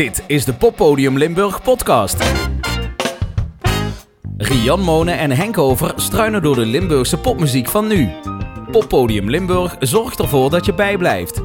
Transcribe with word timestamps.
Dit 0.00 0.22
is 0.26 0.44
de 0.44 0.54
Poppodium 0.54 1.18
Limburg 1.18 1.62
podcast. 1.62 2.24
Rian 4.36 4.80
Monen 4.80 5.18
en 5.18 5.30
Henk 5.30 5.58
Over 5.58 5.92
struinen 5.96 6.42
door 6.42 6.54
de 6.54 6.66
Limburgse 6.66 7.18
popmuziek 7.18 7.68
van 7.68 7.86
nu. 7.86 8.08
Poppodium 8.70 9.30
Limburg 9.30 9.76
zorgt 9.78 10.18
ervoor 10.18 10.50
dat 10.50 10.66
je 10.66 10.74
bijblijft. 10.74 11.42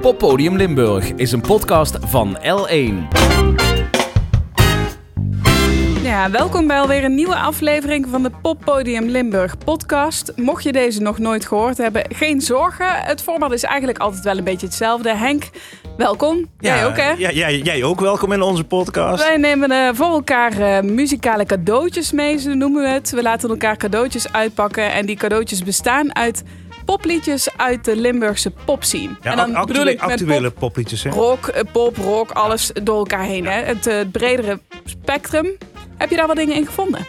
Poppodium 0.00 0.56
Limburg 0.56 1.12
is 1.12 1.32
een 1.32 1.40
podcast 1.40 1.98
van 2.00 2.38
L1. 2.38 3.16
Ja, 6.02 6.30
welkom 6.30 6.66
bij 6.66 6.80
alweer 6.80 7.04
een 7.04 7.14
nieuwe 7.14 7.36
aflevering 7.36 8.06
van 8.10 8.22
de 8.22 8.30
Poppodium 8.42 9.04
Limburg 9.04 9.58
podcast. 9.58 10.32
Mocht 10.36 10.62
je 10.62 10.72
deze 10.72 11.02
nog 11.02 11.18
nooit 11.18 11.46
gehoord 11.46 11.78
hebben, 11.78 12.04
geen 12.08 12.40
zorgen. 12.40 12.88
Het 12.90 13.22
format 13.22 13.52
is 13.52 13.62
eigenlijk 13.62 13.98
altijd 13.98 14.24
wel 14.24 14.38
een 14.38 14.44
beetje 14.44 14.66
hetzelfde. 14.66 15.16
Henk, 15.16 15.50
welkom. 15.96 16.46
jij 16.58 16.86
ook 16.86 16.96
hè? 16.96 17.10
Ja, 17.10 17.30
jij, 17.30 17.58
jij 17.58 17.84
ook 17.84 18.00
welkom 18.00 18.32
in 18.32 18.42
onze 18.42 18.64
podcast. 18.64 19.22
Wij 19.22 19.36
nemen 19.36 19.70
eh, 19.70 19.88
voor 19.92 20.06
elkaar 20.06 20.52
eh, 20.60 20.82
muzikale 20.82 21.44
cadeautjes 21.44 22.12
mee, 22.12 22.38
zo 22.38 22.54
noemen 22.54 22.82
we 22.82 22.88
het. 22.88 23.10
We 23.10 23.22
laten 23.22 23.48
elkaar 23.50 23.76
cadeautjes 23.76 24.32
uitpakken 24.32 24.92
en 24.92 25.06
die 25.06 25.16
cadeautjes 25.16 25.62
bestaan 25.62 26.14
uit 26.14 26.42
popliedjes 26.84 27.48
uit 27.56 27.84
de 27.84 27.96
Limburgse 27.96 28.52
popscene. 28.64 29.16
Ja, 29.22 29.30
en 29.30 29.36
dan 29.36 29.54
actu- 29.54 29.72
bedoel 29.72 29.86
ik 29.86 30.00
met 30.00 30.10
actuele 30.10 30.50
pop, 30.50 30.58
popliedjes. 30.58 31.02
Hè? 31.02 31.10
rock, 31.10 31.46
eh, 31.46 31.62
pop, 31.72 31.96
rock, 31.96 32.30
alles 32.30 32.70
door 32.82 32.96
elkaar 32.98 33.24
heen. 33.24 33.46
Hè? 33.46 33.62
Het 33.62 34.12
bredere 34.12 34.60
spectrum. 34.84 35.48
Heb 35.96 36.10
je 36.10 36.16
daar 36.16 36.26
wat 36.26 36.36
dingen 36.36 36.56
in 36.56 36.66
gevonden? 36.66 37.06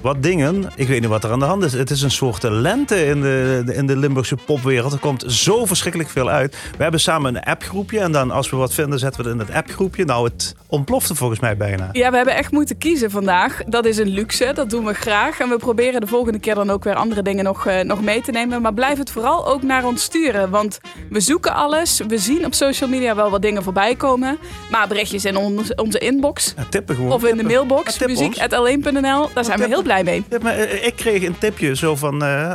Wat 0.00 0.22
dingen, 0.22 0.64
ik 0.76 0.88
weet 0.88 1.00
niet 1.00 1.08
wat 1.08 1.24
er 1.24 1.30
aan 1.30 1.38
de 1.38 1.44
hand 1.44 1.64
is. 1.64 1.72
Het 1.72 1.90
is 1.90 2.02
een 2.02 2.10
soort 2.10 2.42
lente 2.42 3.04
in 3.06 3.20
de, 3.20 3.62
in 3.74 3.86
de 3.86 3.96
Limburgse 3.96 4.36
popwereld. 4.36 4.92
Er 4.92 4.98
komt 4.98 5.24
zo 5.32 5.66
verschrikkelijk 5.66 6.10
veel 6.10 6.28
uit. 6.30 6.56
We 6.76 6.82
hebben 6.82 7.00
samen 7.00 7.34
een 7.34 7.42
appgroepje. 7.42 8.00
En 8.00 8.12
dan 8.12 8.30
als 8.30 8.50
we 8.50 8.56
wat 8.56 8.74
vinden, 8.74 8.98
zetten 8.98 9.22
we 9.22 9.28
het 9.30 9.40
in 9.40 9.46
het 9.46 9.56
appgroepje. 9.56 10.04
Nou, 10.04 10.24
het 10.24 10.54
ontplofte 10.66 11.14
volgens 11.14 11.40
mij 11.40 11.56
bijna. 11.56 11.88
Ja, 11.92 12.10
we 12.10 12.16
hebben 12.16 12.34
echt 12.36 12.50
moeten 12.52 12.78
kiezen 12.78 13.10
vandaag. 13.10 13.60
Dat 13.66 13.84
is 13.84 13.96
een 13.98 14.08
luxe, 14.08 14.50
dat 14.54 14.70
doen 14.70 14.84
we 14.84 14.94
graag. 14.94 15.40
En 15.40 15.48
we 15.48 15.56
proberen 15.56 16.00
de 16.00 16.06
volgende 16.06 16.38
keer 16.38 16.54
dan 16.54 16.70
ook 16.70 16.84
weer 16.84 16.94
andere 16.94 17.22
dingen 17.22 17.44
nog, 17.44 17.66
eh, 17.66 17.80
nog 17.84 18.02
mee 18.02 18.20
te 18.20 18.30
nemen. 18.30 18.62
Maar 18.62 18.74
blijf 18.74 18.98
het 18.98 19.10
vooral 19.10 19.46
ook 19.48 19.62
naar 19.62 19.84
ons 19.84 20.02
sturen. 20.02 20.50
Want 20.50 20.78
we 21.10 21.20
zoeken 21.20 21.54
alles. 21.54 22.00
We 22.08 22.18
zien 22.18 22.44
op 22.44 22.54
social 22.54 22.90
media 22.90 23.14
wel 23.14 23.30
wat 23.30 23.42
dingen 23.42 23.62
voorbij 23.62 23.94
komen. 23.94 24.38
Maar 24.70 24.88
berichtjes 24.88 25.24
in 25.24 25.36
on- 25.36 25.60
onze 25.76 25.98
inbox. 25.98 26.54
Ja, 26.56 26.64
tippen 26.70 26.94
gewoon. 26.94 27.12
Of 27.12 27.24
in 27.24 27.36
de 27.36 27.44
mailbox, 27.44 27.96
Ja, 27.96 28.06
muziek.l1.nl. 28.06 29.28
Daar 29.34 29.44
zijn 29.44 29.58
we 29.58 29.66
heel 29.66 29.82
blij 29.82 29.88
mee. 29.90 30.24
Ja, 30.28 30.38
maar, 30.42 30.54
eh, 30.54 30.86
ik 30.86 30.96
kreeg 30.96 31.22
een 31.22 31.38
tipje 31.38 31.76
zo 31.76 31.96
van... 31.96 32.22
eh, 32.22 32.52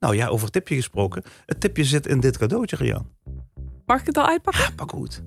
nou 0.00 0.16
ja, 0.16 0.26
over 0.26 0.50
tipje 0.50 0.74
gesproken. 0.74 1.22
Het 1.46 1.60
tipje 1.60 1.84
zit 1.84 2.06
in 2.06 2.20
dit 2.20 2.38
cadeautje, 2.38 2.76
Rian. 2.76 3.10
Mag 3.86 4.00
ik 4.00 4.06
het 4.06 4.16
al 4.16 4.26
uitpakken? 4.26 4.74
Pak 4.74 4.90
goed. 4.90 5.22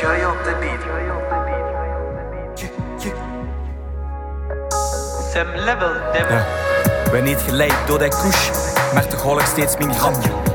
Joy 0.00 0.24
op 0.24 0.44
de 0.44 0.56
beat. 0.60 0.80
Sam 5.32 5.46
level. 5.54 5.92
Ja. 6.12 6.46
Ben 7.10 7.24
niet 7.24 7.38
geleid 7.38 7.74
door 7.86 7.98
die 7.98 8.08
koes, 8.08 8.50
maar 8.94 9.06
toch 9.06 9.22
hol 9.22 9.38
ik 9.38 9.46
steeds 9.46 9.76
mijn 9.76 9.94
gram. 9.94 10.14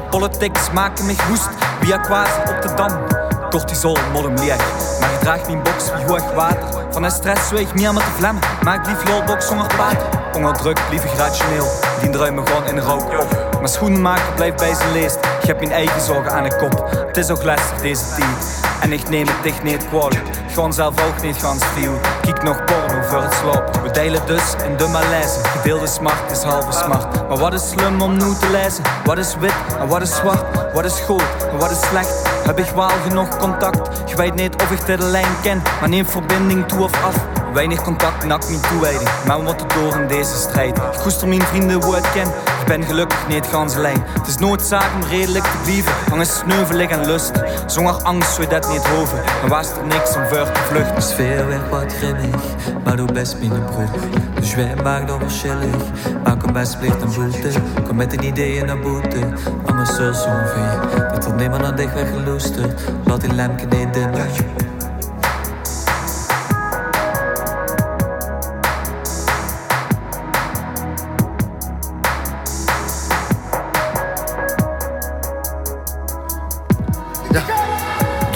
Politics 0.10 0.72
maken 0.72 1.06
me 1.06 1.16
woest, 1.30 1.50
via 1.82 1.98
quasi 1.98 2.40
op 2.40 2.62
de 2.62 2.74
dam. 2.76 3.08
Cortisol, 3.50 3.98
modem 4.14 4.36
leeg, 4.36 5.00
maar 5.00 5.14
ik 5.14 5.20
draag 5.20 5.46
mijn 5.46 5.64
box 5.64 5.94
wie 5.96 6.06
hoog 6.06 6.34
water. 6.34 6.77
Van 6.98 7.06
de 7.06 7.12
stress 7.12 7.48
zweeg 7.48 7.74
meer 7.74 7.94
met 7.94 8.04
de 8.04 8.12
vlammen, 8.12 8.44
maar 8.64 8.76
ik 8.76 8.82
blief 8.82 9.10
lolbox 9.10 9.48
zonder 9.48 9.76
paard. 9.76 10.04
Onder 10.36 10.54
druk 10.54 10.80
blief 10.90 11.04
ik 11.04 11.12
rationeel, 11.18 11.68
die 12.02 12.10
druimen 12.10 12.48
gewoon 12.48 12.68
in 12.68 12.80
rook 12.80 13.22
op. 13.22 13.60
Maar 13.60 13.70
schoenenmaker 13.70 14.34
blijft 14.36 14.58
bij 14.58 14.74
zijn 14.74 14.92
leest, 14.92 15.16
ik 15.16 15.48
heb 15.48 15.60
mijn 15.60 15.72
eigen 15.72 16.02
zorgen 16.02 16.32
aan 16.32 16.44
de 16.44 16.56
kop. 16.56 16.90
Het 17.08 17.18
is 17.18 17.30
ook 17.30 17.44
lastig 17.44 17.82
deze 17.82 18.04
tijd, 18.16 18.62
en 18.82 18.92
ik 18.94 19.10
neem 19.10 19.28
het 19.28 19.44
dicht 19.44 19.64
niet 19.64 19.88
kwalijk. 19.88 20.24
Gewoon 20.54 20.74
zelf 20.74 21.08
ook 21.08 21.22
niet 21.22 21.38
gans 21.38 21.66
veel. 21.66 22.00
Kijk 22.22 22.44
nog 22.44 22.64
porno 22.64 23.02
voor 23.02 23.22
het 23.22 23.34
slapen. 23.34 23.84
We 23.84 23.92
delen 23.92 24.22
dus 24.26 24.56
in 24.66 24.78
de 24.78 24.88
malaise. 24.88 25.40
Gedeelde 25.44 25.88
smart 25.88 26.32
is 26.32 26.44
halve 26.44 26.72
smart. 26.72 27.28
Maar 27.28 27.38
wat 27.38 27.54
is 27.54 27.70
slim 27.70 28.02
om 28.02 28.14
nu 28.14 28.34
te 28.40 28.50
lezen? 28.52 28.84
Wat 29.06 29.18
is 29.18 29.36
wit 29.36 29.54
en 29.80 29.88
wat 29.88 30.02
is 30.02 30.16
zwart? 30.16 30.74
Wat 30.74 30.86
is 30.86 31.00
goed 31.00 31.24
en 31.52 31.58
wat 31.58 31.72
is 31.72 31.82
slecht? 31.82 32.27
Heb 32.48 32.60
ik 32.60 32.70
wel 32.76 32.90
genoeg 32.90 33.38
contact? 33.38 34.10
Je 34.10 34.16
weet 34.16 34.34
niet 34.36 34.56
of 34.56 34.72
ik 34.72 34.86
de 34.86 35.04
lijn 35.04 35.42
ken, 35.42 35.62
maar 35.80 35.90
neem 35.90 36.06
verbinding 36.06 36.68
toe 36.68 36.84
of 36.84 37.04
af. 37.04 37.16
Weinig 37.54 37.82
contact, 37.82 38.26
nak 38.26 38.48
mijn 38.48 38.62
toewijding. 38.62 39.10
Maar 39.26 39.38
we 39.38 39.44
moeten 39.44 39.68
door 39.68 39.96
in 39.96 40.08
deze 40.08 40.36
strijd. 40.36 40.78
Ik 40.78 41.00
koester 41.02 41.28
mijn 41.28 41.42
vrienden 41.42 41.84
hoe 41.84 41.98
ik 41.98 42.10
ken. 42.14 42.28
Ben 42.68 42.84
gelukkig 42.84 43.28
niet 43.28 43.46
gans 43.46 43.76
alleen. 43.76 44.04
Het 44.20 44.28
is 44.28 44.38
noodzaak 44.38 44.94
om 44.96 45.10
redelijk 45.10 45.44
te 45.44 45.58
blijven. 45.64 45.92
Hangen 46.10 46.26
sneuvelig 46.26 46.90
en 46.90 47.06
lust. 47.06 47.32
Zonder 47.66 47.94
angst 47.94 48.34
zou 48.34 48.42
je 48.42 48.54
dat 48.54 48.70
niet 48.72 48.88
hoven. 48.88 49.24
En 49.44 49.50
was 49.50 49.70
er 49.70 49.86
niks 49.88 50.16
om 50.16 50.26
voor 50.26 50.52
te 50.52 50.60
vluchten. 50.60 50.96
De 50.96 51.02
sfeer 51.02 51.48
werd 51.48 51.70
wat 51.70 51.94
grimmig, 51.94 52.42
maar 52.84 52.96
doe 52.96 53.12
best 53.12 53.40
minder 53.40 53.60
broek. 53.62 53.94
De 54.36 54.46
zwijn 54.46 54.84
maakt 54.84 55.12
onverschillig, 55.12 55.76
maar 56.24 56.38
kom 56.38 56.54
best 56.54 56.80
plicht 56.80 57.02
en 57.02 57.14
boete. 57.14 57.60
Kom 57.88 57.96
met 57.96 58.14
een 58.14 58.24
idee 58.24 58.64
naar 58.64 58.80
boete, 58.80 59.20
anders 59.66 59.96
zo 59.96 60.12
zover. 60.12 60.80
Dat 61.12 61.26
er 61.26 61.34
niemand 61.34 61.64
aan 61.64 61.76
dich 61.76 61.94
weggeloosterd, 61.94 62.82
laat 63.06 63.22
die 63.22 63.34
lampje 63.34 63.66
niet 63.66 63.94
dimmen. 63.94 64.28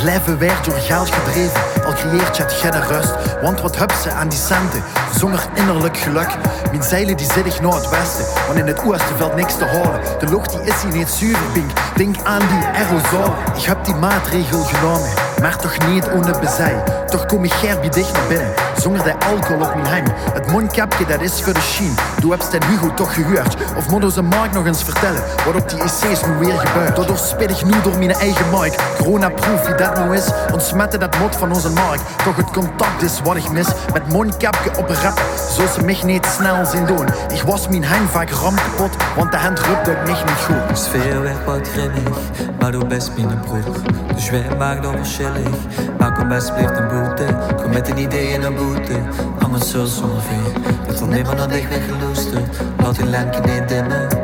Leven 0.04 0.40
werd 0.40 0.66
door 0.66 0.74
geld 0.74 1.12
gedreven, 1.12 1.86
al 1.86 1.94
creëert 1.94 2.38
je 2.38 2.44
het 2.44 2.54
geen 2.54 2.88
rust. 2.88 3.14
Want 3.42 3.62
wat 3.62 3.78
heb 3.78 3.92
ze 3.92 4.12
aan 4.12 4.30
die 4.30 4.40
centen, 4.40 4.84
zonder 5.18 5.48
innerlijk 5.54 5.98
geluk. 5.98 6.38
Mijn 6.72 6.84
zeilen 6.84 7.18
die 7.18 7.32
zit 7.32 7.62
naar 7.62 7.74
het 7.74 7.90
westen, 7.90 8.26
want 8.48 8.60
in 8.60 8.68
het 8.68 8.84
oosten 8.84 9.18
valt 9.18 9.36
niks 9.36 9.58
te 9.58 9.66
halen. 9.66 10.02
De 10.20 10.28
lucht 10.30 10.52
die 10.52 10.62
is 10.62 10.82
hier 10.84 10.94
niet 10.94 11.10
zuiver, 11.10 11.52
Pink. 11.54 11.72
Denk 11.96 12.16
aan 12.24 12.40
die 12.40 12.68
aerosol. 12.74 13.34
Ik 13.56 13.64
heb 13.64 13.86
die 13.86 13.96
maatregel 13.96 14.64
genomen, 14.64 15.10
maar 15.42 15.58
toch 15.58 15.88
niet 15.88 16.10
ohne 16.10 16.40
bezij. 16.40 16.84
Toch 17.08 17.26
kom 17.26 17.44
ik 17.44 17.54
Gerbi 17.54 17.90
dicht 17.90 18.14
naar 18.14 18.28
binnen, 18.28 18.54
zonder 18.78 19.04
de 19.04 19.14
alcohol 19.26 19.66
op 19.66 19.76
mijn 19.76 19.88
hang. 19.88 20.14
Het 20.34 20.52
mondkapje 20.52 21.06
dat 21.06 21.22
is 21.22 21.42
voor 21.42 21.54
de 21.54 21.62
sheen. 21.62 21.96
Doe 22.20 22.32
hebt 22.32 22.44
Stan 22.44 22.64
Hugo 22.64 22.94
toch 22.94 23.14
gehuurd? 23.14 23.56
Of 23.78 23.90
moet 23.90 24.04
onze 24.04 24.22
Mark 24.22 24.54
nog 24.54 24.66
eens 24.66 24.84
vertellen 24.84 25.24
wat 25.46 25.56
op 25.56 25.70
die 25.70 25.80
IC's 25.80 26.26
nu 26.26 26.34
weer 26.40 26.60
gebeurt? 26.60 26.96
Daardoor 26.96 27.18
speel 27.18 27.50
ik 27.50 27.66
nu 27.66 27.82
door 27.84 27.98
mijn 27.98 28.12
eigen 28.12 28.46
mic. 28.60 28.76
Corona-proof 28.98 29.66
wie 29.66 29.76
dat 29.76 29.96
nou 29.96 30.16
is, 30.16 30.28
ontsmetten 30.54 31.00
dat 31.00 31.20
mot 31.20 31.36
van 31.36 31.54
onze 31.54 31.70
markt. 31.70 32.02
Toch 32.24 32.36
het 32.36 32.52
contact 32.52 33.02
is 33.02 33.22
wat 33.24 33.36
ik 33.36 33.52
mis. 33.52 33.68
Met 33.94 34.08
mondkapje 34.14 34.78
op 34.78 34.90
rap, 34.90 35.22
zo 35.56 35.62
ze 35.74 35.84
mij 35.86 35.98
niet 36.04 36.26
snel 36.26 36.66
zien 36.66 36.86
doen. 36.86 37.08
Ik 37.34 37.42
was 37.42 37.68
mijn 37.68 37.84
hang 37.84 38.10
vaak 38.10 38.30
ram 38.30 38.56
kapot, 38.56 38.96
want 39.16 39.32
de 39.32 39.38
hand 39.38 39.60
rupt 39.60 39.88
uit 39.88 40.06
mij 40.06 40.24
niet 40.26 40.44
goed. 40.46 40.68
De 40.70 40.76
sfeer 40.76 41.22
werd 41.22 41.46
wat 41.46 41.68
grimmig, 41.68 42.18
maar 42.60 42.72
doe 42.72 42.86
best 42.86 43.12
minder 43.18 43.38
broek. 43.38 43.76
De 44.16 44.20
zwijn 44.20 44.58
maakt 44.58 44.86
onverschillig, 44.86 45.31
maar 46.00 46.14
kom 46.14 46.28
best 46.28 46.54
plicht 46.54 46.78
en 46.78 46.88
boete. 46.88 47.26
Kom 47.56 47.72
met 47.72 47.90
een 47.90 47.98
idee 47.98 48.38
naar 48.38 48.54
boete, 48.54 49.00
anders 49.40 49.72
zo 49.72 49.82
ongeveer. 49.82 50.62
Dat 50.88 51.00
er 51.00 51.08
niemand 51.08 51.40
aan 51.40 51.50
dich 51.50 51.70
weggeloosterd, 51.70 52.58
laat 52.78 52.96
die 52.96 53.10
lampje 53.10 53.42
niet 53.42 53.70
dimmen. 53.70 54.21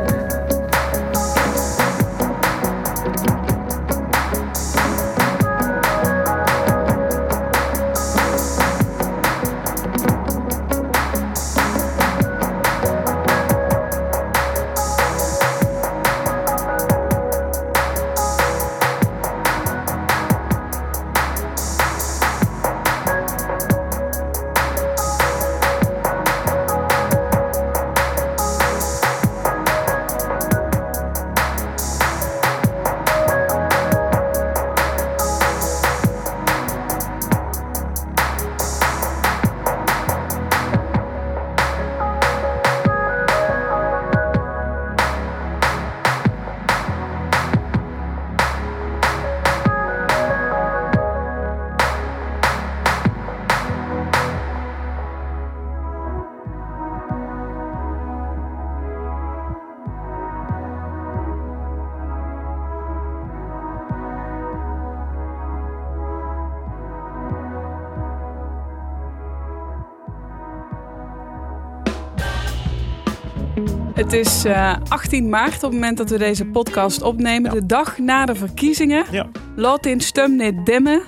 Het 73.98 74.12
is 74.12 74.44
eh, 74.44 74.76
18 74.88 75.28
maart 75.28 75.54
op 75.54 75.60
het 75.60 75.72
moment 75.72 75.96
dat 75.96 76.10
we 76.10 76.18
deze 76.18 76.44
podcast 76.44 77.02
opnemen. 77.02 77.50
De 77.50 77.66
dag 77.66 77.98
na 77.98 78.26
de 78.26 78.34
verkiezingen. 78.34 79.04
Ja. 79.10 79.26
Laat 79.56 79.86
in 79.86 80.00
stem 80.00 80.36
niet 80.36 80.66
dimmen. 80.66 81.02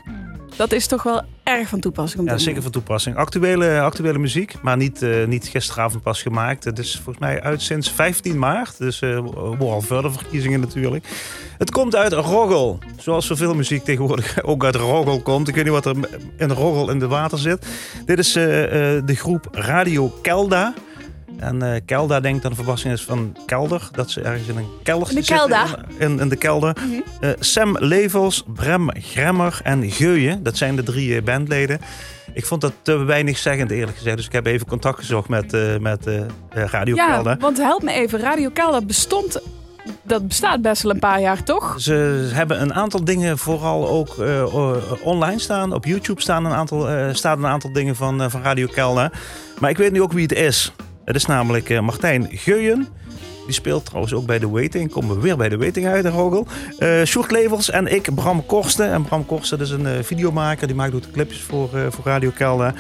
Dat 0.57 0.73
is 0.73 0.87
toch 0.87 1.03
wel 1.03 1.23
erg 1.43 1.69
van 1.69 1.81
toepassing. 1.81 2.31
Ja, 2.31 2.39
zeker 2.39 2.63
van 2.63 2.71
toepassing. 2.71 3.17
Actuele, 3.17 3.81
actuele 3.81 4.19
muziek, 4.19 4.63
maar 4.63 4.77
niet, 4.77 5.03
eh, 5.03 5.27
niet 5.27 5.49
gisteravond 5.49 6.03
pas 6.03 6.23
gemaakt. 6.23 6.65
Het 6.65 6.79
is 6.79 6.95
volgens 6.95 7.19
mij 7.19 7.43
uit 7.43 7.63
sinds 7.63 7.91
15 7.91 8.39
maart. 8.39 8.79
Dus 8.79 9.01
eh 9.01 9.25
al 9.59 9.81
verder 9.81 10.13
verkiezingen 10.13 10.61
natuurlijk. 10.61 11.07
Het 11.59 11.71
komt 11.71 11.97
uit 11.97 12.13
Roggel. 12.13 12.79
Zoals 12.97 13.27
zoveel 13.27 13.55
muziek 13.55 13.85
tegenwoordig 13.85 14.43
ook 14.51 14.65
uit 14.65 14.75
Roggel 14.75 15.21
komt. 15.21 15.49
Ik 15.49 15.55
weet 15.55 15.65
niet 15.65 15.73
wat 15.73 15.87
er 15.87 15.97
in 16.37 16.51
Roggel 16.51 16.91
in 16.91 16.99
de 16.99 17.09
water 17.09 17.39
zit. 17.39 17.67
Dit 18.07 18.19
is 18.19 18.37
eh, 18.37 18.65
eh, 18.97 19.03
de 19.07 19.15
groep 19.15 19.49
Radio 19.53 20.13
Kelda. 20.23 20.75
En 21.39 21.63
eh, 21.63 21.81
Kelda 21.87 22.21
denkt 22.21 22.45
aan 22.45 22.51
de 22.51 22.57
verbastering 22.57 22.99
is 22.99 23.05
van 23.05 23.37
kelder. 23.47 23.89
Dat 23.93 24.11
ze 24.11 24.21
ergens 24.21 24.49
in 24.49 24.57
een 24.57 24.67
kelder 24.83 25.09
In 25.09 25.15
de 25.15 25.23
zitten. 25.23 25.49
kelder. 25.49 25.85
In, 25.99 26.21
in 26.21 26.29
de 26.29 26.37
kelder. 26.37 26.77
Eh, 27.21 27.31
Sam 27.41 27.77
Levels, 27.79 28.45
Brem 28.55 28.89
Gremmer 28.93 29.61
en 29.63 29.91
Geuyen. 29.91 30.43
Dat 30.43 30.57
zijn 30.57 30.77
de 30.77 30.83
drie 30.83 31.17
eh, 31.17 31.23
bandleden. 31.23 31.81
Ik 32.35 32.47
vond 32.47 32.61
dat 32.61 32.73
te 32.83 32.97
weinig 32.97 33.39
zeggend 33.39 33.71
eerlijk 33.71 33.97
gezegd. 33.97 34.17
Dus 34.17 34.27
ik 34.27 34.33
heb 34.33 34.47
even 34.47 34.67
contact 34.67 34.99
gezocht 34.99 35.29
met, 35.29 35.53
eh, 35.55 35.77
met 35.79 36.07
Radio 36.51 36.95
ja, 36.95 37.07
Kelda. 37.15 37.37
want 37.37 37.59
help 37.59 37.83
me 37.83 37.93
even. 37.93 38.21
Radio 38.21 38.51
Kelder 38.51 38.87
bestond... 38.87 39.41
Dat 40.03 40.29
bestaat 40.29 40.63
best 40.63 40.83
wel 40.83 40.93
een 40.93 40.99
paar 40.99 41.21
jaar, 41.21 41.43
toch? 41.43 41.75
Ze 41.79 42.29
hebben 42.33 42.61
een 42.61 42.75
aantal 42.75 43.05
dingen 43.05 43.39
vooral 43.39 43.89
ook 43.89 44.17
online 45.03 45.39
staan. 45.39 45.73
Op 45.73 45.85
YouTube 45.85 46.21
staan 46.21 46.45
een 46.45 46.53
aantal, 46.53 46.89
staan 47.15 47.39
een 47.39 47.51
aantal 47.51 47.73
dingen 47.73 47.97
van, 47.97 48.31
van 48.31 48.43
Radio 48.43 48.67
Kelda. 48.67 49.11
Maar 49.59 49.71
ik 49.71 49.77
weet 49.77 49.93
nu 49.93 50.03
ook 50.03 50.13
wie 50.13 50.23
het 50.23 50.33
is. 50.33 50.73
Het 51.11 51.19
is 51.19 51.27
namelijk 51.27 51.71
eh, 51.71 51.81
Martijn 51.81 52.29
Geuyen. 52.31 52.89
Die 53.45 53.55
speelt 53.55 53.85
trouwens 53.85 54.15
ook 54.15 54.27
bij 54.27 54.39
The 54.39 54.51
Waiting. 54.51 54.91
Komen 54.91 55.15
we 55.17 55.23
weer 55.23 55.37
bij 55.37 55.49
The 55.49 55.59
Waiting 55.59 55.87
uit, 55.87 56.03
de 56.03 56.09
Rogel. 56.09 56.47
Eh 56.79 57.03
Sjoerd 57.05 57.69
en 57.69 57.87
ik, 57.87 58.15
Bram 58.15 58.47
Korsten. 58.47 58.93
En 58.93 59.03
Bram 59.03 59.27
Korsten 59.27 59.59
dat 59.59 59.67
is 59.67 59.73
een 59.73 59.87
eh, 59.87 60.03
videomaker. 60.03 60.67
Die 60.67 60.77
maakt 60.77 60.95
ook 60.95 61.03
de 61.03 61.11
clipjes 61.11 61.41
voor, 61.41 61.69
voor 61.69 62.05
Radio 62.05 62.31
Kelda. 62.31 62.75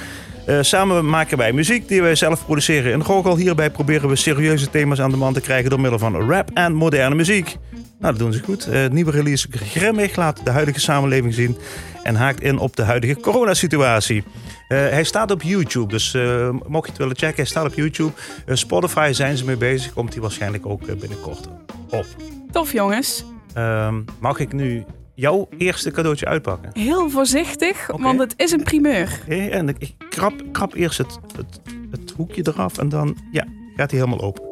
Eh, 0.51 0.59
samen 0.61 1.09
maken 1.09 1.39
wij 1.39 1.53
muziek 1.53 1.89
die 1.89 2.03
wij 2.03 2.15
zelf 2.15 2.45
produceren 2.45 2.93
in 2.93 3.01
Rogel. 3.01 3.37
Hierbij 3.37 3.71
proberen 3.71 4.09
we 4.09 4.17
serieuze 4.17 4.71
thema's 4.71 5.01
aan 5.01 5.11
de 5.11 5.17
man 5.17 5.33
te 5.33 5.41
krijgen... 5.41 5.71
door 5.71 5.81
middel 5.81 5.99
van 5.99 6.31
rap 6.31 6.51
en 6.55 6.75
moderne 6.75 7.15
muziek. 7.15 7.57
Nou, 7.73 8.13
dat 8.13 8.19
doen 8.19 8.33
ze 8.33 8.43
goed. 8.43 8.67
Eh, 8.67 8.81
het 8.81 8.93
nieuwe 8.93 9.11
release 9.11 9.47
Grimmig 9.51 10.17
laat 10.17 10.45
de 10.45 10.51
huidige 10.51 10.81
samenleving 10.81 11.35
zien... 11.35 11.57
en 12.03 12.15
haakt 12.15 12.43
in 12.43 12.59
op 12.59 12.77
de 12.77 12.83
huidige 12.83 13.21
coronasituatie. 13.21 14.25
Eh, 14.69 14.79
hij 14.79 15.05
staat 15.05 15.31
op 15.31 15.43
YouTube, 15.43 15.89
dus 15.89 16.15
eh, 16.15 16.51
mocht 16.67 16.85
je 16.85 16.91
het 16.91 16.99
willen 16.99 17.17
checken, 17.17 17.37
hij 17.37 17.45
staat 17.45 17.67
op 17.67 17.75
YouTube. 17.75 18.13
Spotify 18.47 19.11
zijn 19.13 19.37
ze 19.37 19.45
mee 19.45 19.57
bezig, 19.57 19.93
komt 19.93 20.13
hij 20.13 20.23
waarschijnlijk 20.23 20.67
ook 20.67 20.99
binnenkort 20.99 21.49
op. 21.91 22.07
Tof, 22.53 22.73
jongens. 22.73 23.25
Ehm, 23.55 24.01
mag 24.21 24.39
ik 24.39 24.53
nu 24.53 24.85
jouw 25.21 25.49
eerste 25.59 25.91
cadeautje 25.91 26.27
uitpakken? 26.27 26.71
Heel 26.73 27.11
voorzichtig, 27.11 27.87
want 27.97 28.19
het 28.19 28.35
is 28.37 28.53
een 28.53 28.63
primeur. 28.63 29.21
Oké, 29.23 29.35
en 29.35 29.69
ik, 29.69 29.77
ik 29.79 29.95
krap, 30.09 30.43
krap 30.53 30.75
eerst 30.75 30.99
het, 30.99 31.19
het, 31.37 31.61
het 31.91 32.11
hoekje 32.17 32.47
eraf 32.47 32.79
en 32.79 32.89
dan 32.89 33.17
ja, 33.31 33.45
gaat 33.77 33.91
hij 33.91 34.01
helemaal 34.01 34.21
open. 34.27 34.50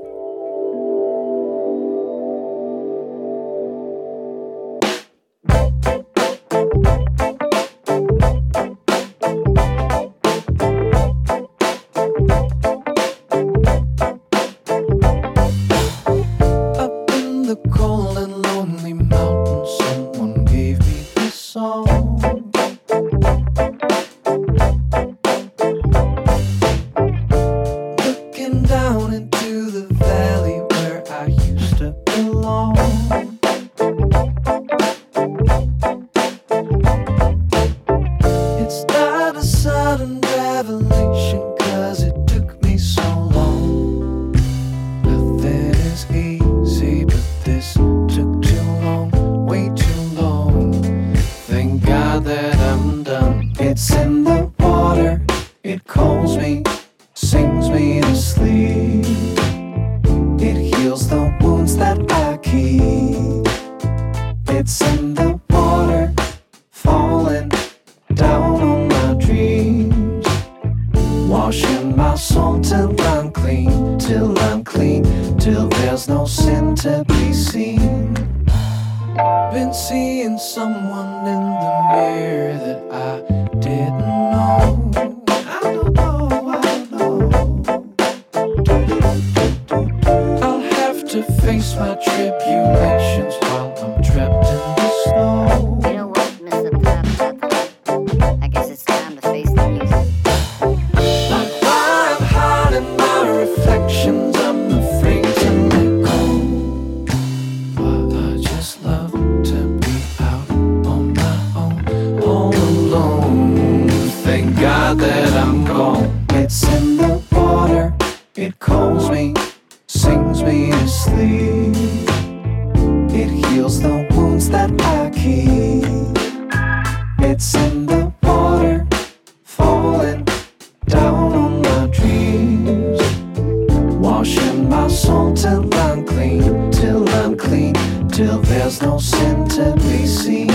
To 139.49 139.73
be 139.76 140.07
seen. 140.07 140.49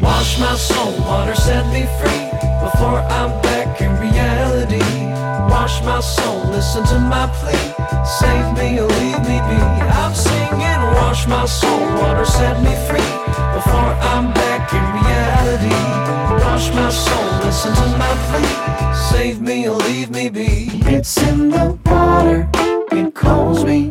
Wash 0.00 0.38
my 0.38 0.54
soul, 0.54 0.92
water 1.00 1.34
set 1.34 1.66
me 1.72 1.82
free 1.98 2.26
before 2.62 3.00
I'm 3.18 3.30
back 3.42 3.80
in 3.80 3.90
reality. 3.98 4.84
Wash 5.50 5.82
my 5.82 6.00
soul, 6.00 6.44
listen 6.50 6.84
to 6.86 6.98
my 6.98 7.26
plea. 7.38 7.66
Save 8.04 8.56
me 8.56 8.78
or 8.78 8.88
leave 8.88 9.20
me 9.30 9.38
be. 9.48 9.58
I'm 10.00 10.14
singing, 10.14 10.82
wash 11.00 11.26
my 11.26 11.44
soul, 11.46 11.80
water 12.00 12.24
set 12.24 12.62
me 12.62 12.74
free 12.88 13.10
before 13.56 13.92
I'm 14.12 14.32
back 14.32 14.72
in 14.72 14.84
reality. 15.00 15.76
Wash 16.44 16.72
my 16.74 16.90
soul, 16.90 17.28
listen 17.44 17.74
to 17.74 17.98
my 17.98 18.12
plea. 18.28 18.94
Save 19.10 19.40
me 19.40 19.68
or 19.68 19.76
leave 19.76 20.10
me 20.10 20.28
be. 20.28 20.70
It's 20.86 21.16
in 21.22 21.50
the 21.50 21.78
water, 21.86 22.48
it 22.92 23.14
calls 23.14 23.64
me, 23.64 23.88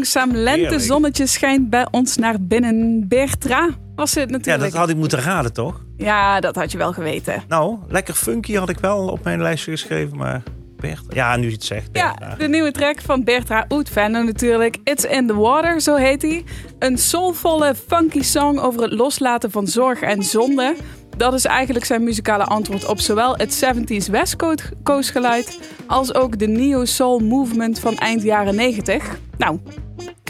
langzaam 0.00 0.32
lentezonnetje 0.32 1.26
schijnt 1.26 1.70
bij 1.70 1.86
ons 1.90 2.16
naar 2.16 2.36
binnen. 2.40 3.08
Bertra 3.08 3.68
was 3.94 4.14
het 4.14 4.30
Ja, 4.30 4.36
natuurlijk. 4.36 4.70
dat 4.70 4.80
had 4.80 4.88
ik 4.88 4.96
moeten 4.96 5.20
raden, 5.20 5.52
toch? 5.52 5.84
Ja, 5.96 6.40
dat 6.40 6.54
had 6.54 6.72
je 6.72 6.78
wel 6.78 6.92
geweten. 6.92 7.42
Nou, 7.48 7.78
lekker 7.88 8.14
funky 8.14 8.54
had 8.54 8.68
ik 8.68 8.78
wel 8.78 9.08
op 9.08 9.24
mijn 9.24 9.42
lijstje 9.42 9.70
geschreven, 9.70 10.16
maar 10.16 10.42
Bert. 10.76 11.04
Ja, 11.08 11.36
nu 11.36 11.46
je 11.46 11.52
het 11.52 11.64
zegt. 11.64 11.88
Ja, 11.92 12.34
de 12.38 12.48
nieuwe 12.48 12.70
track 12.70 13.00
van 13.00 13.24
Bertra 13.24 13.64
Oetvenno 13.68 14.22
natuurlijk. 14.22 14.76
It's 14.84 15.04
in 15.04 15.26
the 15.26 15.34
Water, 15.34 15.80
zo 15.80 15.94
heet 15.94 16.22
hij. 16.22 16.44
Een 16.78 16.98
soulvolle, 16.98 17.74
funky 17.86 18.22
song 18.22 18.58
over 18.58 18.82
het 18.82 18.92
loslaten 18.92 19.50
van 19.50 19.66
zorg 19.66 20.00
en 20.00 20.22
zonde. 20.22 20.76
Dat 21.16 21.34
is 21.34 21.44
eigenlijk 21.44 21.84
zijn 21.84 22.04
muzikale 22.04 22.44
antwoord 22.44 22.86
op 22.86 23.00
zowel 23.00 23.36
het 23.36 23.64
70s 23.64 24.10
West 24.10 24.36
Coast 24.82 25.10
geluid... 25.10 25.58
als 25.86 26.14
ook 26.14 26.38
de 26.38 26.46
neo-soul 26.46 27.18
movement 27.18 27.78
van 27.78 27.96
eind 27.96 28.22
jaren 28.22 28.54
90. 28.54 29.18
Nou, 29.38 29.58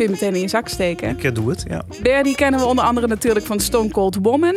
kun 0.00 0.09
je 0.09 0.21
meteen 0.21 0.35
in 0.35 0.40
je 0.40 0.49
zak 0.49 0.69
steken. 0.69 1.19
Ik 1.19 1.35
doe 1.35 1.50
het, 1.50 1.64
ja. 1.69 1.83
Bear, 2.02 2.23
die 2.23 2.35
kennen 2.35 2.61
we 2.61 2.66
onder 2.66 2.85
andere 2.85 3.07
natuurlijk 3.07 3.47
van 3.47 3.61
Stone 3.61 3.90
Cold 3.90 4.16
Woman. 4.23 4.54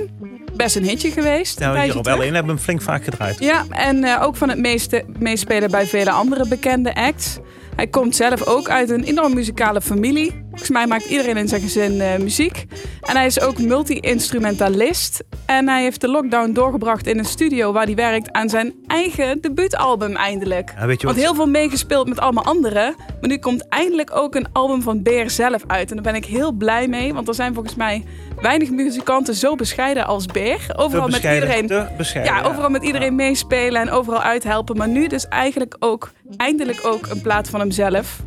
Best 0.56 0.76
een 0.76 0.84
hitje 0.84 1.12
geweest. 1.12 1.60
Nou, 1.60 1.80
hier 1.80 1.98
op 1.98 2.04
terug. 2.04 2.20
L1 2.20 2.24
hebben 2.24 2.42
we 2.42 2.48
hem 2.48 2.58
flink 2.58 2.82
vaak 2.82 3.04
gedraaid. 3.04 3.40
Ja, 3.40 3.66
en 3.70 4.04
eh, 4.04 4.24
ook 4.24 4.36
van 4.36 4.50
het 4.50 4.58
meeste, 4.58 5.04
meespelen 5.20 5.72
bij 5.72 5.86
vele 5.86 6.12
andere 6.12 6.48
bekende 6.48 6.96
acts. 6.96 7.38
Hij 7.76 7.88
komt 7.88 8.16
zelf 8.16 8.48
ook 8.48 8.70
uit 8.70 8.90
een 8.90 9.04
enorm 9.04 9.34
muzikale 9.34 9.82
familie. 9.82 10.43
Volgens 10.54 10.72
mij 10.72 10.88
maakt 10.88 11.06
iedereen 11.06 11.38
in 11.38 11.48
zijn 11.48 11.62
gezin 11.62 12.02
eh, 12.02 12.18
muziek. 12.18 12.66
En 13.02 13.16
hij 13.16 13.26
is 13.26 13.42
ook 13.42 13.58
multi-instrumentalist. 13.58 15.24
En 15.46 15.68
hij 15.68 15.82
heeft 15.82 16.02
de 16.02 16.08
lockdown 16.08 16.52
doorgebracht 16.52 17.08
in 17.08 17.18
een 17.18 17.26
studio 17.26 17.72
waar 17.72 17.86
hij 17.86 17.96
werkt 17.96 18.32
aan 18.32 18.50
zijn 18.50 18.74
eigen 18.88 19.42
debuutalbum 19.42 20.16
eindelijk. 20.16 20.74
Ja, 20.78 20.86
weet 20.86 21.02
je 21.02 21.06
Want 21.06 21.18
wat? 21.18 21.26
heel 21.26 21.36
veel 21.36 21.48
meegespeeld 21.48 22.08
met 22.08 22.20
allemaal 22.20 22.44
anderen. 22.44 22.96
Maar 22.98 23.30
nu 23.30 23.38
komt 23.38 23.68
eindelijk 23.70 24.16
ook 24.16 24.36
een 24.36 24.48
album 24.52 24.82
van 24.82 25.04
Beer 25.04 25.30
zelf 25.30 25.64
uit. 25.68 25.90
En 25.90 25.96
daar 25.96 26.14
ben 26.14 26.22
ik 26.22 26.26
heel 26.26 26.52
blij 26.52 26.88
mee. 26.88 27.14
Want 27.14 27.28
er 27.28 27.36
zijn 27.36 27.54
volgens 27.54 27.76
mij 27.76 28.04
weinig 28.42 28.70
muzikanten 28.70 29.36
zo 29.36 29.56
bescheiden 29.56 30.06
als 30.06 30.26
Beer. 30.26 30.60
Overal 30.76 31.08
met 31.08 31.24
iedereen 31.24 31.68
ja, 32.14 32.42
overal 32.42 32.70
met 32.70 32.84
iedereen 32.84 33.16
meespelen 33.16 33.82
en 33.82 33.90
overal 33.90 34.22
uithelpen. 34.22 34.78
Maar 34.78 34.90
nu 34.90 35.08
dus 35.08 35.28
eigenlijk 35.28 35.76
ook, 35.80 36.12
eindelijk 36.38 36.80
ook 36.86 37.08
een 37.08 37.22
plaat 37.22 37.50
van 37.50 37.60
hemzelf. 37.60 38.22